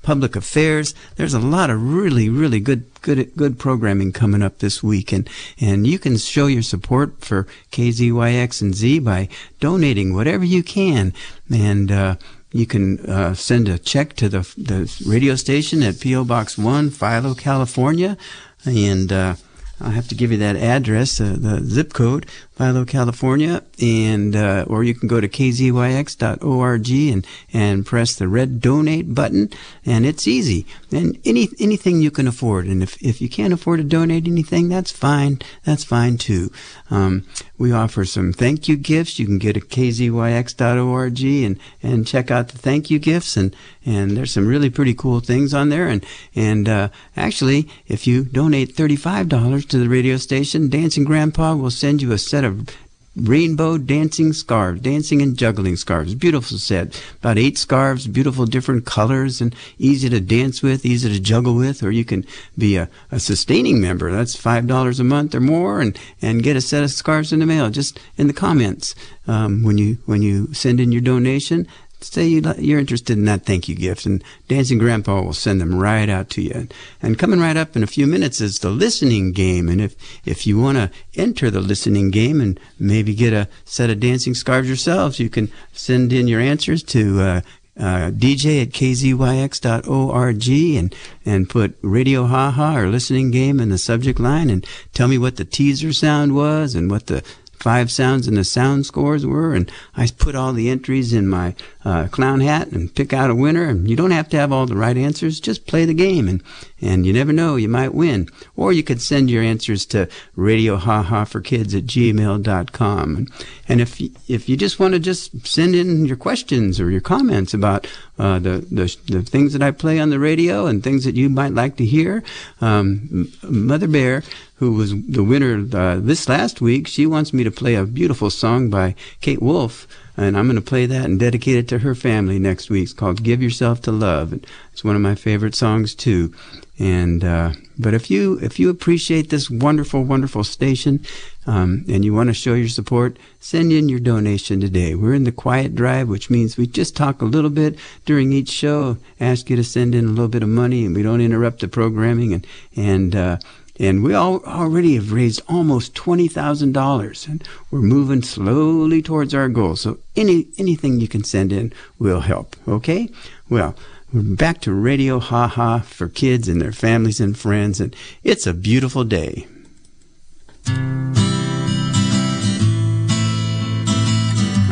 [0.04, 0.94] public affairs.
[1.16, 5.28] There's a lot of really, really good, good, good programming coming up this week, and
[5.58, 9.28] and you can show your support for KZYX and Z by
[9.58, 11.12] donating whatever you can,
[11.50, 11.90] and.
[11.90, 12.16] Uh,
[12.54, 16.88] you can uh, send a check to the the radio station at PO Box One,
[16.88, 18.16] Philo, California,
[18.64, 19.34] and uh,
[19.80, 22.26] I'll have to give you that address, uh, the zip code,
[22.56, 28.60] Philo, California, and uh, or you can go to kzyx.org and and press the red
[28.60, 29.50] donate button,
[29.84, 30.64] and it's easy.
[30.92, 34.68] And any anything you can afford, and if if you can't afford to donate anything,
[34.68, 35.40] that's fine.
[35.64, 36.52] That's fine too.
[36.90, 37.26] Um,
[37.58, 39.18] we offer some thank you gifts.
[39.18, 44.16] You can get to kzyx.org and and check out the thank you gifts, and and
[44.16, 45.88] there's some really pretty cool things on there.
[45.88, 51.02] And and uh, actually, if you donate thirty five dollars to the radio station, Dancing
[51.02, 52.68] Grandpa will send you a set of
[53.16, 56.14] rainbow dancing scarves, dancing and juggling scarves.
[56.14, 57.00] Beautiful set.
[57.20, 61.82] About eight scarves, beautiful different colors and easy to dance with, easy to juggle with,
[61.82, 62.26] or you can
[62.58, 64.10] be a, a sustaining member.
[64.10, 67.38] That's five dollars a month or more and, and get a set of scarves in
[67.38, 67.70] the mail.
[67.70, 68.94] Just in the comments
[69.26, 71.68] um, when you when you send in your donation,
[72.12, 75.78] say you, you're interested in that thank you gift, and Dancing Grandpa will send them
[75.78, 76.68] right out to you.
[77.02, 79.68] And coming right up in a few minutes is the listening game.
[79.68, 83.90] And if, if you want to enter the listening game and maybe get a set
[83.90, 87.40] of dancing scarves yourselves, you can send in your answers to uh,
[87.76, 90.48] uh, DJ at kzyx.org
[90.78, 90.94] and,
[91.24, 95.36] and put Radio Haha or listening game in the subject line and tell me what
[95.36, 97.24] the teaser sound was and what the
[97.64, 99.54] five sounds and the sound scores were.
[99.54, 103.34] And I put all the entries in my uh, clown hat and pick out a
[103.34, 103.64] winner.
[103.70, 105.40] And you don't have to have all the right answers.
[105.40, 106.28] Just play the game.
[106.28, 106.42] And,
[106.82, 108.28] and you never know, you might win.
[108.54, 113.16] Or you could send your answers to radiohaha4kids at gmail.com.
[113.16, 113.30] And,
[113.68, 117.00] and if, you- if you just want to just send in your questions or your
[117.00, 117.86] comments about
[118.18, 121.28] uh, the, the, the things that I play on the radio and things that you
[121.30, 122.22] might like to hear,
[122.60, 124.22] um, Mother Bear,
[124.64, 128.30] who was the winner uh, this last week, she wants me to play a beautiful
[128.30, 129.86] song by Kate Wolf.
[130.16, 132.84] And I'm going to play that and dedicate it to her family next week.
[132.84, 136.32] It's called "Give Yourself to Love." And it's one of my favorite songs too.
[136.78, 141.04] And uh, but if you if you appreciate this wonderful, wonderful station,
[141.46, 144.94] um, and you want to show your support, send in your donation today.
[144.94, 148.50] We're in the quiet drive, which means we just talk a little bit during each
[148.50, 151.60] show, ask you to send in a little bit of money, and we don't interrupt
[151.60, 152.32] the programming.
[152.32, 152.46] And
[152.76, 153.36] and uh,
[153.78, 159.34] and we all already have raised almost twenty thousand dollars, and we're moving slowly towards
[159.34, 159.76] our goal.
[159.76, 162.56] So any anything you can send in will help.
[162.68, 163.08] Okay?
[163.48, 163.74] Well,
[164.12, 168.46] we're back to Radio Ha Ha for kids and their families and friends, and it's
[168.46, 169.46] a beautiful day.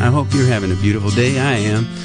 [0.03, 1.39] I hope you're having a beautiful day.
[1.39, 2.02] I am.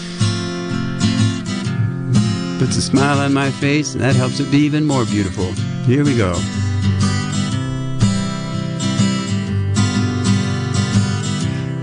[2.60, 5.52] Puts a smile on my face, and that helps it be even more beautiful.
[5.86, 6.34] Here we go.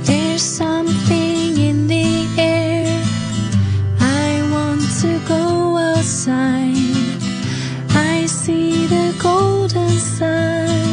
[0.02, 3.02] There's something in the air.
[4.00, 6.74] I want to go outside.
[7.90, 10.88] I see the golden sun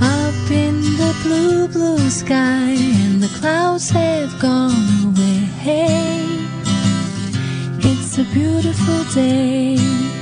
[0.00, 4.72] up in the blue, blue sky, and the clouds have gone
[5.04, 6.33] away.
[8.34, 10.13] Beautiful day.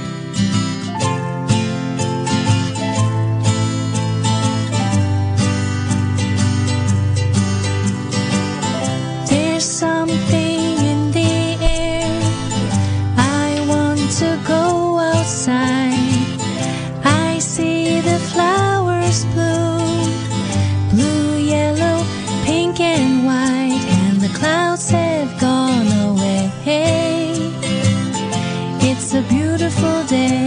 [30.12, 30.41] Day.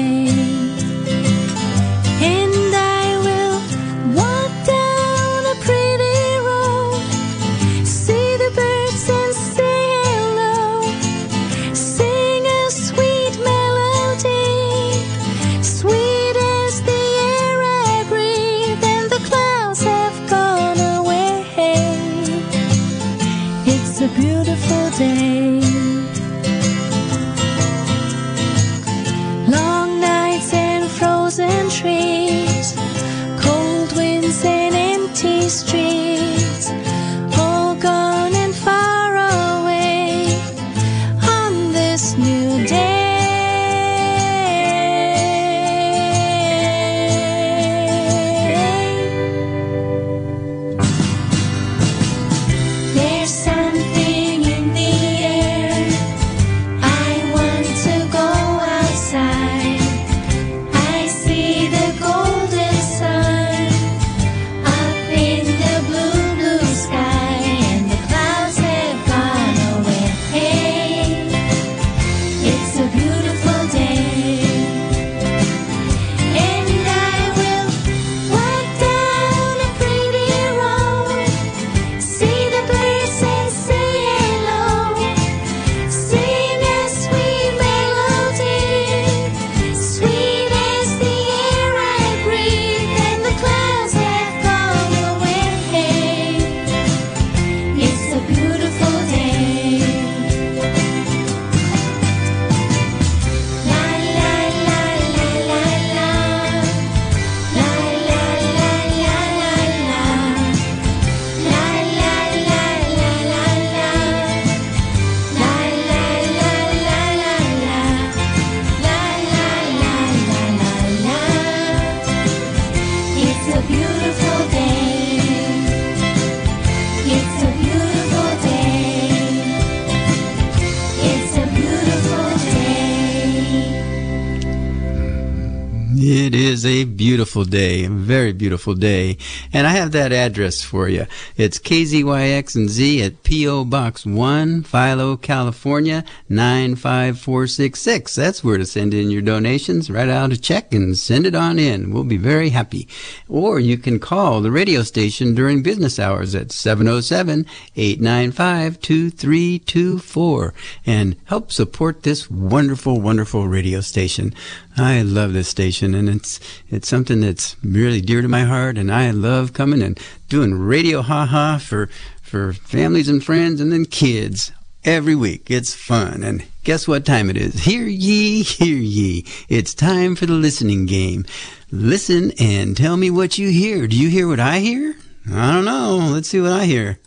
[136.65, 139.17] A beautiful day, a very beautiful day.
[139.53, 141.05] And I have that address for you.
[141.37, 143.65] It's KZYX and Z at P.O.
[143.65, 148.15] Box 1, Philo, California, 95466.
[148.15, 149.89] That's where to send in your donations.
[149.89, 151.93] Write out a check and send it on in.
[151.93, 152.87] We'll be very happy.
[153.29, 157.45] Or you can call the radio station during business hours at 707
[157.75, 160.53] 895 2324
[160.85, 164.33] and help support this wonderful, wonderful radio station.
[164.77, 168.91] I love this station and it's it's something that's really dear to my heart and
[168.91, 171.87] I love coming and doing radio ha ha for
[172.21, 174.51] for families and friends and then kids
[174.85, 175.49] every week.
[175.49, 176.23] It's fun.
[176.23, 177.63] And guess what time it is?
[177.63, 179.25] Hear ye, hear ye.
[179.49, 181.25] It's time for the listening game.
[181.71, 183.87] Listen and tell me what you hear.
[183.87, 184.95] Do you hear what I hear?
[185.31, 186.09] I don't know.
[186.11, 186.99] Let's see what I hear.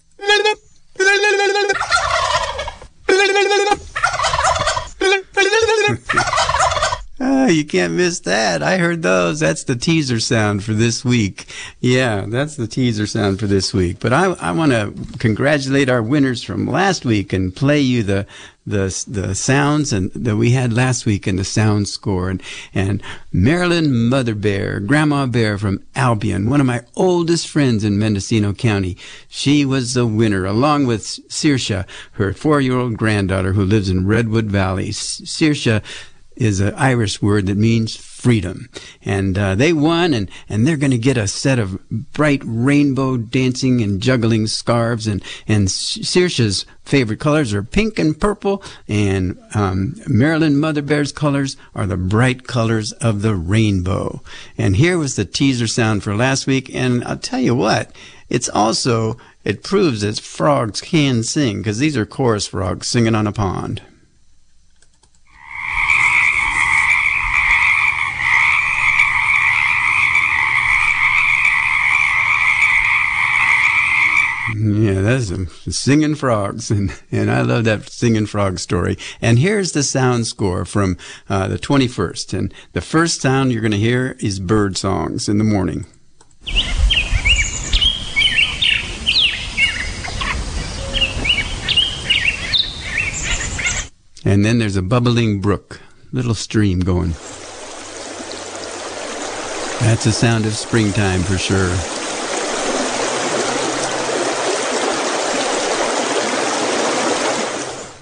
[7.48, 8.62] You can't miss that.
[8.62, 9.40] I heard those.
[9.40, 11.46] That's the teaser sound for this week.
[11.80, 14.00] Yeah, that's the teaser sound for this week.
[14.00, 18.26] But I, I want to congratulate our winners from last week and play you the
[18.66, 22.42] the the sounds and that we had last week in the sound score and
[22.74, 28.52] and Marilyn Mother Bear, Grandma Bear from Albion, one of my oldest friends in Mendocino
[28.52, 28.98] County.
[29.28, 34.90] She was the winner along with Saoirse, her 4-year-old granddaughter who lives in Redwood Valley.
[34.90, 35.82] Saoirse
[36.38, 38.68] is an Irish word that means freedom.
[39.04, 43.16] And uh, they won, and, and they're going to get a set of bright rainbow
[43.16, 45.06] dancing and juggling scarves.
[45.06, 51.56] And, and Saoirse's favorite colors are pink and purple, and um, Marilyn Mother Bear's colors
[51.74, 54.22] are the bright colors of the rainbow.
[54.56, 57.92] And here was the teaser sound for last week, and I'll tell you what,
[58.30, 63.26] it's also, it proves that frogs can sing, because these are chorus frogs singing on
[63.26, 63.82] a pond.
[74.74, 78.98] Yeah, that's some singing frogs, and and I love that singing frog story.
[79.20, 80.96] And here's the sound score from
[81.28, 85.38] uh, the 21st, and the first sound you're going to hear is bird songs in
[85.38, 85.86] the morning.
[94.24, 95.80] And then there's a bubbling brook,
[96.12, 97.10] little stream going.
[99.80, 101.97] That's the sound of springtime for sure.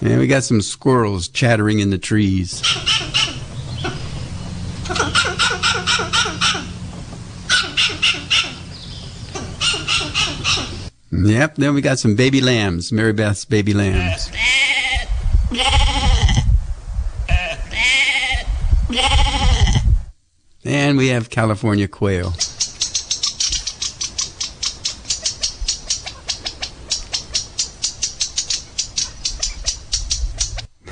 [0.00, 2.62] And we got some squirrels chattering in the trees.
[11.12, 14.30] Yep, then we got some baby lambs, Mary Beth's baby lambs.
[20.64, 22.34] And we have California quail.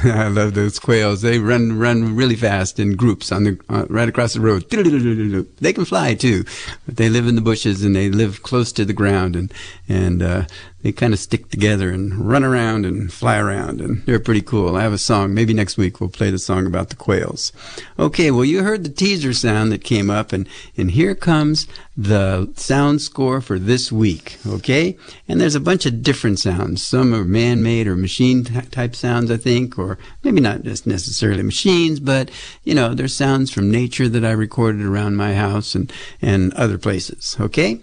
[0.13, 1.23] I love those quails.
[1.23, 4.67] They run run really fast in groups on the uh, right across the road.
[5.61, 6.45] They can fly too,
[6.85, 9.53] but they live in the bushes and they live close to the ground and
[9.89, 10.45] and uh,
[10.85, 14.77] they kind of stick together and run around and fly around and they're pretty cool.
[14.77, 15.33] I have a song.
[15.33, 17.53] Maybe next week we'll play the song about the quails.
[17.99, 21.67] Okay, well you heard the teaser sound that came up and and here comes
[21.97, 24.37] the sound score for this week.
[24.47, 26.87] Okay, and there's a bunch of different sounds.
[26.87, 31.99] Some are man-made or machine type sounds, I think, or maybe not just necessarily machines,
[31.99, 32.31] but
[32.63, 36.77] you know there's sounds from nature that I recorded around my house and and other
[36.77, 37.39] places.
[37.41, 37.81] Okay.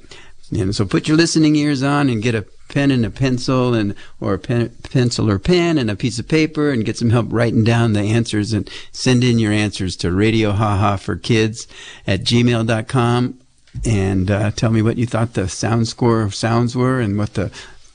[0.51, 3.93] And so put your listening ears on and get a pen and a pencil and
[4.19, 7.27] or a pen, pencil or pen and a piece of paper and get some help
[7.29, 11.67] writing down the answers and send in your answers to radio haha for kids
[12.07, 13.37] at gmail.com
[13.85, 17.33] and uh, tell me what you thought the sound score of sounds were and what
[17.35, 17.51] the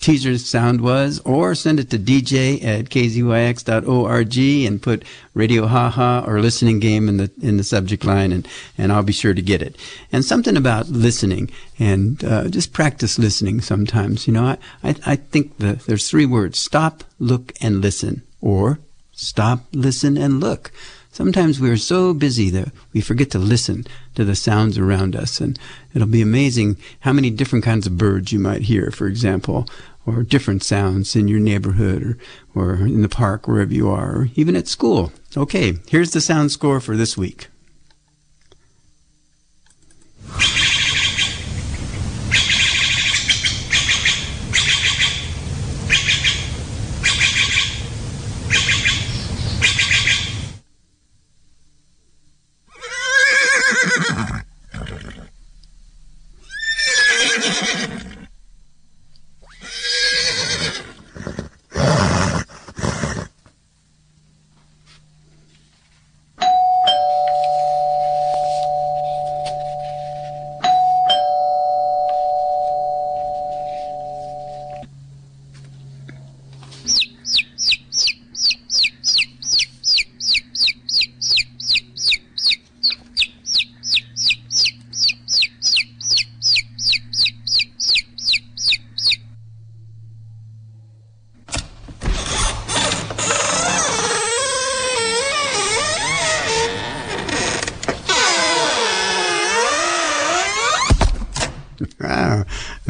[0.07, 5.03] teaser sound was, or send it to dj at kzyx.org and put
[5.35, 8.47] radio haha or listening game in the in the subject line, and
[8.79, 9.77] and I'll be sure to get it.
[10.13, 11.51] And something about listening
[11.81, 13.61] and uh, just practice listening.
[13.61, 18.23] Sometimes, you know, I I, I think the, there's three words: stop, look, and listen,
[18.41, 18.79] or
[19.11, 20.71] stop, listen, and look.
[21.11, 23.87] Sometimes we are so busy that we forget to listen
[24.17, 25.41] to the sounds around us.
[25.41, 25.59] And
[25.95, 29.67] it'll be amazing how many different kinds of birds you might hear, for example,
[30.07, 32.19] or different sounds in your neighborhood
[32.55, 35.13] or, or in the park, wherever you are, or even at school.
[35.37, 37.49] Okay, here's the sound score for this week.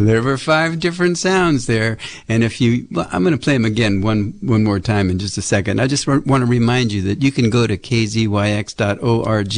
[0.07, 1.99] There were five different sounds there,
[2.29, 5.19] and if you, well, I'm going to play them again one one more time in
[5.19, 5.81] just a second.
[5.81, 9.57] I just want to remind you that you can go to kzyx.org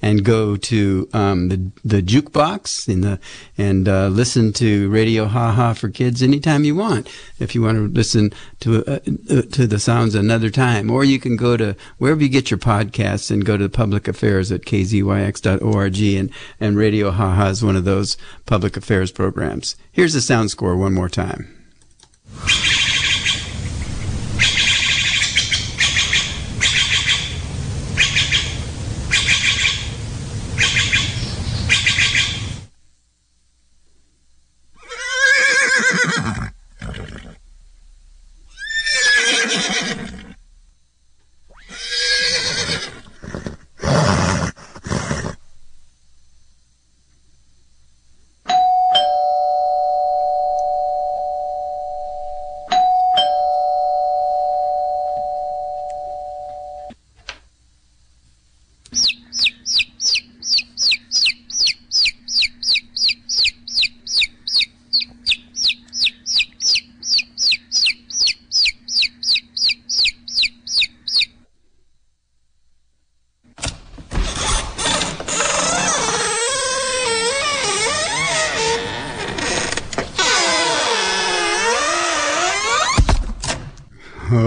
[0.00, 3.18] and go to um, the the jukebox in the
[3.58, 7.08] and uh, listen to Radio Ha Ha for Kids anytime you want.
[7.40, 9.00] If you want to listen to uh,
[9.30, 12.58] uh, to the sounds another time, or you can go to wherever you get your
[12.58, 17.76] podcasts and go to public affairs at kzyx.org and and Radio Ha Ha is one
[17.76, 19.74] of those public affairs programs.
[19.90, 21.63] Here's the sound score one more time.
[22.46, 22.73] Thank you.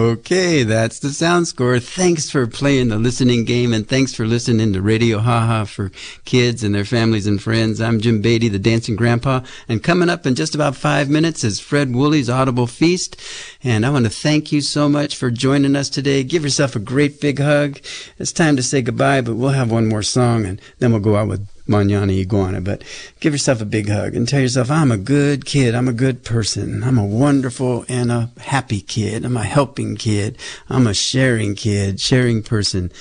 [0.07, 1.81] Okay, that's the sound score.
[1.81, 5.91] Thanks for playing the listening game and thanks for listening to Radio Haha for
[6.23, 7.81] kids and their families and friends.
[7.81, 11.59] I'm Jim Beatty, the dancing grandpa, and coming up in just about five minutes is
[11.59, 13.19] Fred Woolley's Audible Feast.
[13.61, 16.23] And I want to thank you so much for joining us today.
[16.23, 17.81] Give yourself a great big hug.
[18.17, 21.17] It's time to say goodbye, but we'll have one more song and then we'll go
[21.17, 22.83] out with Manana Iguana, but
[23.19, 25.75] give yourself a big hug and tell yourself, I'm a good kid.
[25.75, 26.83] I'm a good person.
[26.83, 29.25] I'm a wonderful and a happy kid.
[29.25, 30.37] I'm a helping kid.
[30.69, 32.91] I'm a sharing kid, sharing person.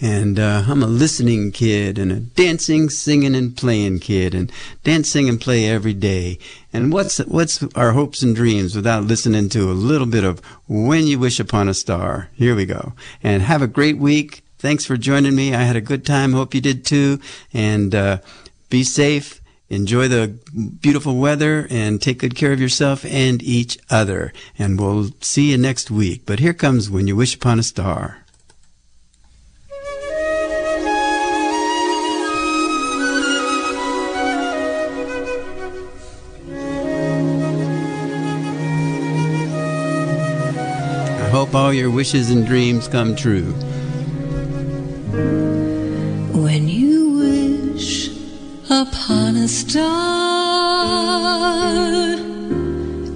[0.00, 4.52] And uh, I'm a listening kid and a dancing, singing, and playing kid, and
[4.84, 6.38] dance, sing, and play every day.
[6.72, 11.06] And what's what's our hopes and dreams without listening to a little bit of When
[11.06, 12.28] You Wish Upon a Star?
[12.34, 12.92] Here we go.
[13.22, 14.42] And have a great week.
[14.58, 15.54] Thanks for joining me.
[15.54, 16.32] I had a good time.
[16.32, 17.20] Hope you did too.
[17.52, 18.18] And uh,
[18.70, 19.40] be safe.
[19.68, 20.38] Enjoy the
[20.80, 24.32] beautiful weather and take good care of yourself and each other.
[24.58, 26.22] And we'll see you next week.
[26.24, 28.22] But here comes When You Wish Upon a Star.
[41.18, 43.52] I hope all your wishes and dreams come true.
[49.46, 49.86] A star,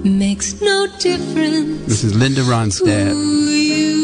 [0.05, 4.00] makes no difference This is Linda Ronstadt.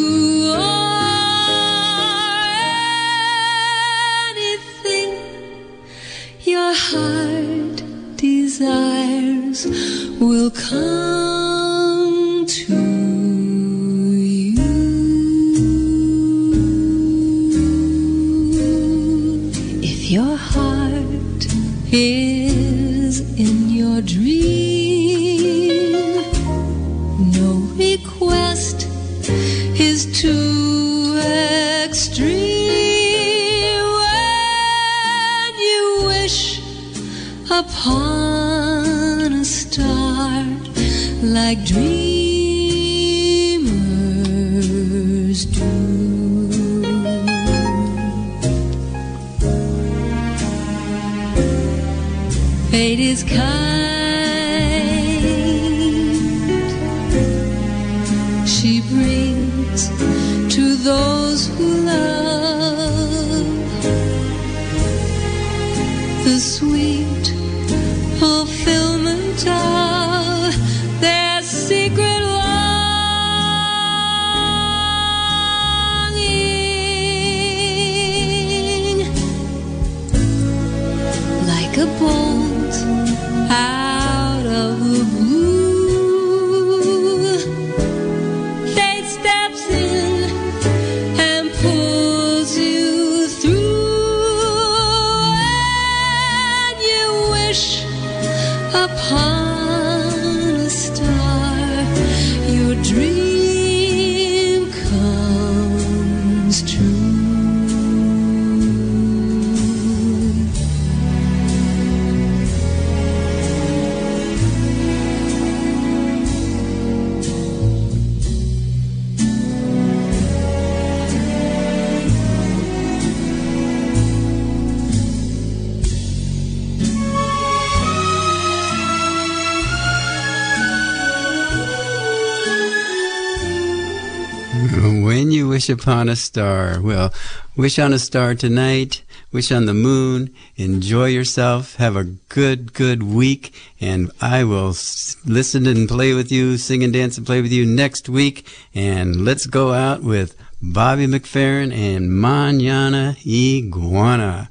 [135.68, 136.80] Wish upon a star.
[136.82, 137.14] Well,
[137.58, 139.02] wish on a star tonight.
[139.34, 140.34] Wish on the moon.
[140.56, 141.76] Enjoy yourself.
[141.76, 143.54] Have a good, good week.
[143.82, 147.52] And I will s- listen and play with you, sing and dance and play with
[147.52, 148.48] you next week.
[148.74, 154.50] And let's go out with Bobby McFerrin and Manana Iguana.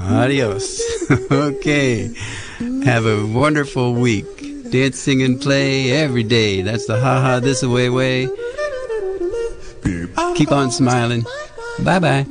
[0.00, 0.80] Adios.
[1.30, 2.14] okay.
[2.84, 4.70] Have a wonderful week.
[4.70, 6.62] Dance, sing, and play every day.
[6.62, 8.28] That's the ha ha this away way.
[10.34, 11.24] Keep on smiling.
[11.84, 12.26] Bye bye.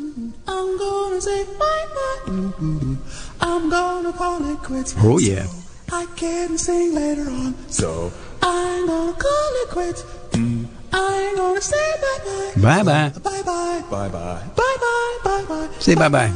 [0.47, 2.31] I'm gonna say bye bye.
[2.31, 2.95] Mm-hmm.
[3.41, 4.93] I'm gonna call it quits.
[4.97, 5.47] Oh, yeah.
[5.91, 7.55] I can sing later on.
[7.69, 10.03] So I'm gonna call it quits.
[10.31, 10.65] Mm-hmm.
[10.93, 12.61] I ain't gonna say bye bye.
[12.61, 13.19] Bye bye.
[13.19, 13.83] Bye bye.
[13.89, 14.43] Bye bye.
[14.55, 15.17] Bye bye.
[15.23, 15.69] Bye bye.
[15.79, 16.31] Say bye bye.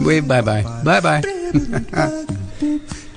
[0.00, 0.62] Wave bye bye.
[0.84, 1.22] Bye bye.